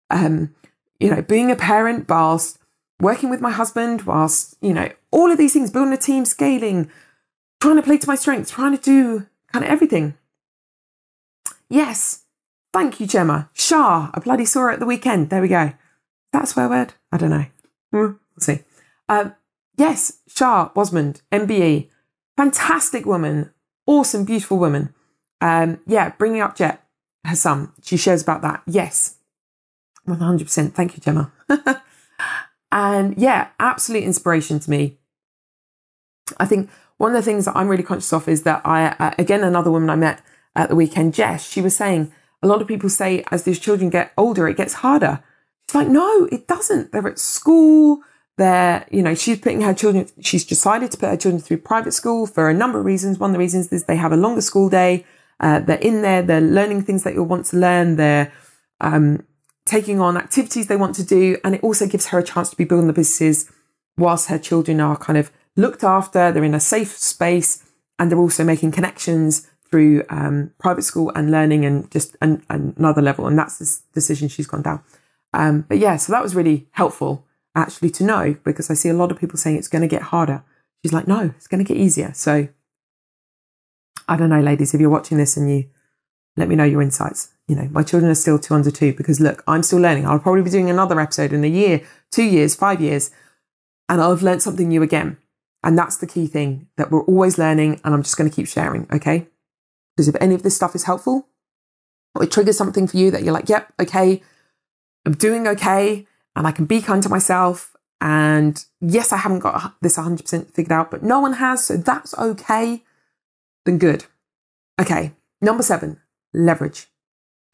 um, 0.10 0.54
you 1.00 1.10
know, 1.10 1.22
being 1.22 1.52
a 1.52 1.56
parent, 1.56 2.08
whilst 2.08 2.60
working 3.00 3.30
with 3.30 3.42
my 3.42 3.52
husband, 3.52 4.04
whilst, 4.04 4.56
you 4.62 4.74
know, 4.74 4.90
all 5.12 5.32
of 5.32 5.38
these 5.38 5.54
things, 5.54 5.72
building 5.72 5.94
a 5.94 5.98
team, 5.98 6.26
scaling, 6.26 6.90
trying 7.66 7.78
to 7.78 7.82
play 7.82 7.98
to 7.98 8.08
my 8.08 8.14
strengths, 8.14 8.52
trying 8.52 8.78
to 8.78 8.84
do 8.84 9.26
kind 9.52 9.66
of 9.66 9.72
everything. 9.72 10.14
Yes. 11.68 12.26
Thank 12.72 13.00
you, 13.00 13.08
Gemma. 13.08 13.50
Shaa. 13.56 14.12
I 14.14 14.20
bloody 14.20 14.46
saw 14.46 14.62
her 14.62 14.70
at 14.70 14.80
the 14.80 14.86
weekend. 14.86 15.32
There 15.32 15.42
we 15.42 15.48
go. 15.48 15.74
That 16.32 16.48
swear 16.48 16.70
word? 16.70 16.94
I 17.12 17.18
don't 17.18 17.32
know. 17.32 17.46
Hmm, 17.92 17.98
we'll 17.98 18.40
see. 18.40 18.60
Um, 19.10 19.34
yes, 19.78 20.20
Shaa 20.30 20.74
Wasmund, 20.76 21.22
MBE. 21.32 21.90
Fantastic 22.38 23.08
woman. 23.08 23.52
Awesome, 23.88 24.26
beautiful 24.26 24.60
woman. 24.60 24.94
Um, 25.42 25.80
yeah, 25.88 26.10
bringing 26.20 26.42
up 26.42 26.56
Jet, 26.56 26.86
her 27.26 27.36
son. 27.36 27.72
She 27.82 27.98
shares 27.98 28.22
about 28.22 28.44
that. 28.44 28.62
Yes. 28.68 29.16
100%. 30.08 30.74
Thank 30.74 30.96
you, 30.96 31.02
Gemma. 31.02 31.32
and 32.72 33.18
yeah, 33.18 33.48
absolute 33.60 34.04
inspiration 34.04 34.60
to 34.60 34.70
me. 34.70 35.00
I 36.38 36.46
think 36.46 36.70
one 36.98 37.12
of 37.12 37.18
the 37.18 37.30
things 37.30 37.46
that 37.46 37.56
I'm 37.56 37.68
really 37.68 37.84
conscious 37.84 38.14
of 38.14 38.28
is 38.28 38.44
that 38.44 38.62
I, 38.66 38.88
uh, 38.88 39.14
again, 39.18 39.44
another 39.44 39.72
woman 39.72 39.90
I 39.90 39.96
met 39.96 40.22
at 40.56 40.70
the 40.70 40.76
weekend, 40.76 41.14
Jess, 41.14 41.48
she 41.48 41.62
was 41.62 41.76
saying 41.76 42.12
a 42.42 42.48
lot 42.48 42.62
of 42.62 42.68
people 42.68 42.90
say 42.90 43.24
as 43.32 43.44
these 43.44 43.60
children 43.60 43.90
get 43.90 44.14
older, 44.18 44.48
it 44.48 44.58
gets 44.58 44.76
harder. 44.76 45.24
She's 45.68 45.76
like, 45.76 45.88
no, 45.88 46.26
it 46.32 46.48
doesn't. 46.48 46.92
They're 46.92 47.08
at 47.08 47.20
school. 47.20 48.02
They're, 48.38 48.86
you 48.92 49.02
know, 49.02 49.16
she's 49.16 49.40
putting 49.40 49.62
her 49.62 49.74
children, 49.74 50.08
she's 50.20 50.46
decided 50.46 50.92
to 50.92 50.98
put 50.98 51.10
her 51.10 51.18
children 51.18 51.42
through 51.42 51.58
private 51.58 51.94
school 51.94 52.28
for 52.28 52.50
a 52.50 52.54
number 52.54 52.80
of 52.80 52.86
reasons. 52.86 53.18
One 53.18 53.30
of 53.30 53.34
the 53.34 53.40
reasons 53.40 53.72
is 53.72 53.86
they 53.86 53.96
have 53.96 54.12
a 54.12 54.18
longer 54.18 54.42
school 54.42 54.70
day. 54.70 55.06
Uh, 55.40 55.60
they're 55.60 55.78
in 55.78 56.02
there. 56.02 56.22
They're 56.22 56.42
learning 56.42 56.84
things 56.84 57.04
that 57.04 57.14
you'll 57.14 57.26
want 57.26 57.46
to 57.48 57.58
learn. 57.58 57.96
They're, 57.96 58.32
um, 58.82 59.24
taking 59.66 60.00
on 60.00 60.16
activities 60.16 60.68
they 60.68 60.76
want 60.76 60.96
to 60.96 61.04
do. 61.04 61.38
And 61.44 61.56
it 61.56 61.64
also 61.64 61.88
gives 61.88 62.08
her 62.08 62.20
a 62.20 62.24
chance 62.24 62.50
to 62.52 62.56
be 62.56 62.66
building 62.66 62.88
the 62.88 62.94
businesses 62.94 63.52
whilst 63.98 64.30
her 64.30 64.38
children 64.38 64.80
are 64.80 64.98
kind 64.98 65.18
of 65.18 65.32
looked 65.56 65.84
after, 65.84 66.32
they're 66.32 66.44
in 66.44 66.54
a 66.54 66.60
safe 66.60 66.98
space, 66.98 67.64
and 67.98 68.12
they're 68.12 68.20
also 68.20 68.44
making 68.44 68.72
connections 68.72 69.48
through 69.70 70.04
um, 70.10 70.52
private 70.60 70.84
school 70.84 71.12
and 71.16 71.32
learning 71.32 71.66
and 71.66 71.90
just 71.92 72.16
an, 72.22 72.44
another 72.50 73.02
level. 73.02 73.28
And 73.28 73.38
that's 73.38 73.58
the 73.58 73.78
decision 73.94 74.28
she's 74.28 74.48
gone 74.48 74.62
down. 74.62 74.84
Um, 75.34 75.66
but 75.68 75.78
yeah, 75.78 75.98
so 75.98 76.14
that 76.14 76.24
was 76.24 76.36
really 76.36 76.68
helpful 76.72 77.26
actually 77.56 77.90
to 77.90 78.04
know 78.04 78.36
because 78.44 78.70
I 78.70 78.74
see 78.74 78.90
a 78.90 78.94
lot 78.94 79.12
of 79.12 79.20
people 79.20 79.38
saying 79.38 79.58
it's 79.58 79.68
going 79.68 79.82
to 79.82 79.88
get 79.88 80.04
harder. 80.04 80.44
She's 80.84 80.94
like, 80.94 81.08
no, 81.08 81.34
it's 81.36 81.48
going 81.48 81.64
to 81.64 81.68
get 81.68 81.82
easier. 81.82 82.12
So 82.14 82.48
I 84.08 84.18
don't 84.18 84.30
know, 84.30 84.42
ladies, 84.42 84.74
if 84.74 84.82
you're 84.82 84.90
watching 84.90 85.18
this 85.18 85.36
and 85.36 85.50
you 85.50 85.66
let 86.38 86.50
me 86.50 86.56
know 86.56 86.64
your 86.64 86.82
insights. 86.82 87.32
You 87.48 87.56
know, 87.56 87.68
my 87.72 87.84
children 87.84 88.12
are 88.12 88.16
still 88.16 88.40
two 88.40 88.54
under 88.54 88.72
two 88.72 88.94
because 88.94 89.20
look, 89.20 89.44
I'm 89.48 89.64
still 89.64 89.80
learning. 89.80 90.06
I'll 90.06 90.20
probably 90.20 90.42
be 90.42 90.50
doing 90.50 90.70
another 90.70 91.00
episode 91.00 91.32
in 91.32 91.44
a 91.44 91.48
year, 91.48 91.82
two 92.12 92.24
years, 92.24 92.56
five 92.56 92.82
years, 92.82 93.12
and 93.88 94.02
I'll 94.02 94.12
have 94.12 94.24
learned 94.24 94.42
something 94.42 94.68
new 94.68 94.84
again. 94.84 95.18
And 95.66 95.78
that's 95.78 95.98
the 95.98 96.08
key 96.08 96.28
thing 96.28 96.68
that 96.78 96.92
we're 96.92 97.04
always 97.04 97.40
learning. 97.40 97.82
And 97.84 97.94
I'm 97.94 98.04
just 98.04 98.16
going 98.16 98.30
to 98.30 98.36
keep 98.36 98.48
sharing. 98.48 98.88
Okay. 98.94 99.28
Because 99.96 100.08
if 100.08 100.16
any 100.22 100.36
of 100.36 100.44
this 100.44 100.56
stuff 100.56 100.76
is 100.76 100.84
helpful, 100.84 101.28
or 102.14 102.24
it 102.24 102.32
triggers 102.32 102.58
something 102.58 102.88
for 102.88 102.96
you 102.98 103.10
that 103.12 103.24
you're 103.24 103.34
like, 103.34 103.50
yep, 103.50 103.74
okay, 103.82 104.22
I'm 105.06 105.14
doing 105.14 105.48
okay. 105.48 106.06
And 106.36 106.46
I 106.46 106.52
can 106.52 106.66
be 106.66 106.82
kind 106.82 107.02
to 107.02 107.10
myself. 107.10 107.76
And 108.00 108.64
yes, 108.80 109.12
I 109.12 109.18
haven't 109.18 109.40
got 109.40 109.76
this 109.82 109.98
100% 109.98 110.52
figured 110.52 110.72
out, 110.72 110.92
but 110.92 111.02
no 111.02 111.20
one 111.20 111.34
has. 111.34 111.66
So 111.66 111.78
that's 111.78 112.16
okay. 112.18 112.84
Then 113.66 113.80
good. 113.80 114.06
Okay. 114.80 115.14
Number 115.42 115.64
seven, 115.64 116.00
leverage. 116.34 116.88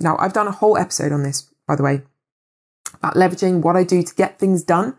Now, 0.02 0.18
I've 0.20 0.34
done 0.34 0.48
a 0.48 0.52
whole 0.52 0.78
episode 0.78 1.14
on 1.14 1.24
this, 1.24 1.50
by 1.66 1.76
the 1.76 1.84
way, 1.84 2.02
about 2.94 3.14
leveraging, 3.14 3.62
what 3.62 3.78
I 3.78 3.84
do 3.84 4.04
to 4.04 4.16
get 4.16 4.38
things 4.38 4.64
done 4.64 4.98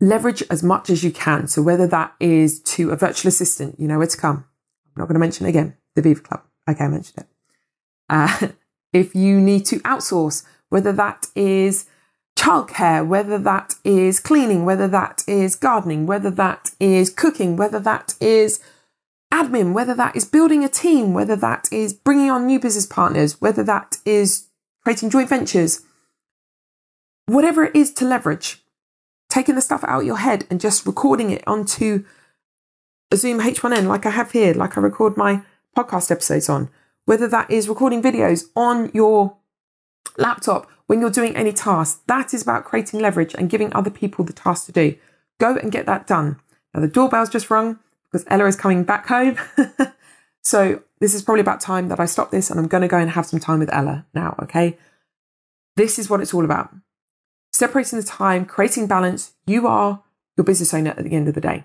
leverage 0.00 0.42
as 0.50 0.62
much 0.62 0.90
as 0.90 1.02
you 1.02 1.10
can. 1.10 1.46
So 1.46 1.62
whether 1.62 1.86
that 1.86 2.14
is 2.20 2.60
to 2.60 2.90
a 2.90 2.96
virtual 2.96 3.28
assistant, 3.28 3.78
you 3.78 3.88
know 3.88 3.98
where 3.98 4.06
to 4.06 4.16
come. 4.16 4.44
I'm 4.96 5.00
not 5.00 5.08
going 5.08 5.14
to 5.14 5.20
mention 5.20 5.46
again. 5.46 5.76
The 5.94 6.02
Viva 6.02 6.20
Club. 6.20 6.42
Okay, 6.68 6.84
I 6.84 6.88
mentioned 6.88 7.24
it. 7.24 7.26
Uh, 8.08 8.48
if 8.92 9.14
you 9.14 9.40
need 9.40 9.64
to 9.66 9.80
outsource, 9.80 10.44
whether 10.68 10.92
that 10.92 11.26
is 11.34 11.86
childcare, 12.36 13.06
whether 13.06 13.38
that 13.38 13.74
is 13.82 14.20
cleaning, 14.20 14.64
whether 14.64 14.86
that 14.88 15.22
is 15.26 15.56
gardening, 15.56 16.06
whether 16.06 16.30
that 16.30 16.72
is 16.78 17.08
cooking, 17.08 17.56
whether 17.56 17.78
that 17.80 18.14
is 18.20 18.60
admin, 19.32 19.72
whether 19.72 19.94
that 19.94 20.14
is 20.14 20.24
building 20.24 20.62
a 20.62 20.68
team, 20.68 21.14
whether 21.14 21.36
that 21.36 21.68
is 21.72 21.92
bringing 21.92 22.30
on 22.30 22.46
new 22.46 22.60
business 22.60 22.86
partners, 22.86 23.40
whether 23.40 23.64
that 23.64 23.98
is 24.04 24.48
creating 24.82 25.10
joint 25.10 25.28
ventures, 25.28 25.80
whatever 27.26 27.64
it 27.64 27.74
is 27.74 27.92
to 27.92 28.04
leverage, 28.04 28.62
taking 29.36 29.54
the 29.54 29.60
stuff 29.60 29.84
out 29.84 30.00
of 30.00 30.06
your 30.06 30.16
head 30.16 30.46
and 30.48 30.62
just 30.62 30.86
recording 30.86 31.30
it 31.30 31.46
onto 31.46 32.02
a 33.12 33.16
Zoom 33.18 33.38
H1N 33.38 33.86
like 33.86 34.06
I 34.06 34.10
have 34.10 34.32
here, 34.32 34.54
like 34.54 34.78
I 34.78 34.80
record 34.80 35.14
my 35.18 35.42
podcast 35.76 36.10
episodes 36.10 36.48
on, 36.48 36.70
whether 37.04 37.28
that 37.28 37.50
is 37.50 37.68
recording 37.68 38.02
videos 38.02 38.44
on 38.56 38.90
your 38.94 39.36
laptop 40.16 40.70
when 40.86 41.00
you're 41.00 41.10
doing 41.10 41.36
any 41.36 41.52
task, 41.52 42.00
that 42.06 42.32
is 42.32 42.40
about 42.40 42.64
creating 42.64 43.00
leverage 43.00 43.34
and 43.34 43.50
giving 43.50 43.74
other 43.74 43.90
people 43.90 44.24
the 44.24 44.32
task 44.32 44.64
to 44.66 44.72
do. 44.72 44.96
Go 45.38 45.56
and 45.56 45.70
get 45.70 45.84
that 45.84 46.06
done. 46.06 46.40
Now, 46.72 46.80
the 46.80 46.88
doorbell's 46.88 47.28
just 47.28 47.50
rung 47.50 47.78
because 48.10 48.26
Ella 48.30 48.46
is 48.46 48.56
coming 48.56 48.84
back 48.84 49.06
home. 49.06 49.36
so, 50.44 50.82
this 51.00 51.12
is 51.12 51.20
probably 51.20 51.42
about 51.42 51.60
time 51.60 51.88
that 51.88 52.00
I 52.00 52.06
stop 52.06 52.30
this 52.30 52.48
and 52.48 52.58
I'm 52.58 52.68
going 52.68 52.80
to 52.80 52.88
go 52.88 52.96
and 52.96 53.10
have 53.10 53.26
some 53.26 53.40
time 53.40 53.58
with 53.58 53.74
Ella 53.74 54.06
now, 54.14 54.34
okay? 54.44 54.78
This 55.76 55.98
is 55.98 56.08
what 56.08 56.22
it's 56.22 56.32
all 56.32 56.44
about 56.44 56.70
separating 57.56 57.98
the 57.98 58.04
time, 58.04 58.44
creating 58.44 58.86
balance. 58.86 59.32
You 59.46 59.66
are 59.66 60.02
your 60.36 60.44
business 60.44 60.74
owner 60.74 60.90
at 60.90 61.04
the 61.04 61.12
end 61.12 61.28
of 61.28 61.34
the 61.34 61.40
day. 61.40 61.64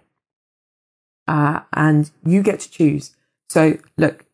Uh, 1.28 1.62
and 1.74 2.10
you 2.26 2.42
get 2.42 2.60
to 2.62 2.72
choose. 2.72 3.16
So, 3.50 3.78
look, 3.98 4.26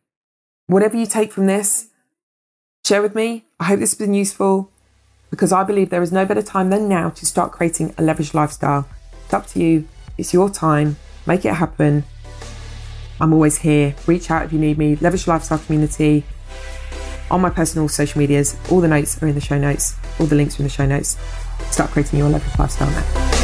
whatever 0.66 0.96
you 0.96 1.06
take 1.06 1.32
from 1.32 1.46
this, 1.46 1.88
share 2.86 3.02
with 3.02 3.14
me. 3.14 3.44
I 3.60 3.64
hope 3.64 3.80
this 3.80 3.90
has 3.90 3.98
been 3.98 4.14
useful 4.14 4.70
because 5.30 5.52
I 5.52 5.64
believe 5.64 5.90
there 5.90 6.02
is 6.02 6.12
no 6.12 6.24
better 6.24 6.42
time 6.42 6.70
than 6.70 6.88
now 6.88 7.10
to 7.10 7.26
start 7.26 7.52
creating 7.52 7.90
a 7.90 8.02
leveraged 8.02 8.34
lifestyle. 8.34 8.88
It's 9.24 9.34
up 9.34 9.46
to 9.48 9.60
you, 9.60 9.86
it's 10.16 10.32
your 10.32 10.48
time, 10.48 10.96
make 11.26 11.44
it 11.44 11.54
happen. 11.54 12.04
I'm 13.20 13.32
always 13.32 13.58
here. 13.58 13.96
Reach 14.06 14.30
out 14.30 14.44
if 14.44 14.52
you 14.52 14.60
need 14.60 14.78
me. 14.78 14.94
Leveraged 14.96 15.26
Lifestyle 15.26 15.58
Community 15.58 16.24
on 17.30 17.40
my 17.40 17.50
personal 17.50 17.88
social 17.88 18.20
medias. 18.20 18.56
All 18.70 18.80
the 18.80 18.88
notes 18.88 19.20
are 19.22 19.26
in 19.26 19.34
the 19.34 19.40
show 19.40 19.58
notes, 19.58 19.96
all 20.18 20.26
the 20.26 20.36
links 20.36 20.58
are 20.58 20.62
in 20.62 20.64
the 20.64 20.72
show 20.72 20.86
notes. 20.86 21.16
Start 21.70 21.90
creating 21.90 22.18
your 22.18 22.30
leveraged 22.30 22.58
lifestyle 22.58 22.90
now. 22.90 23.37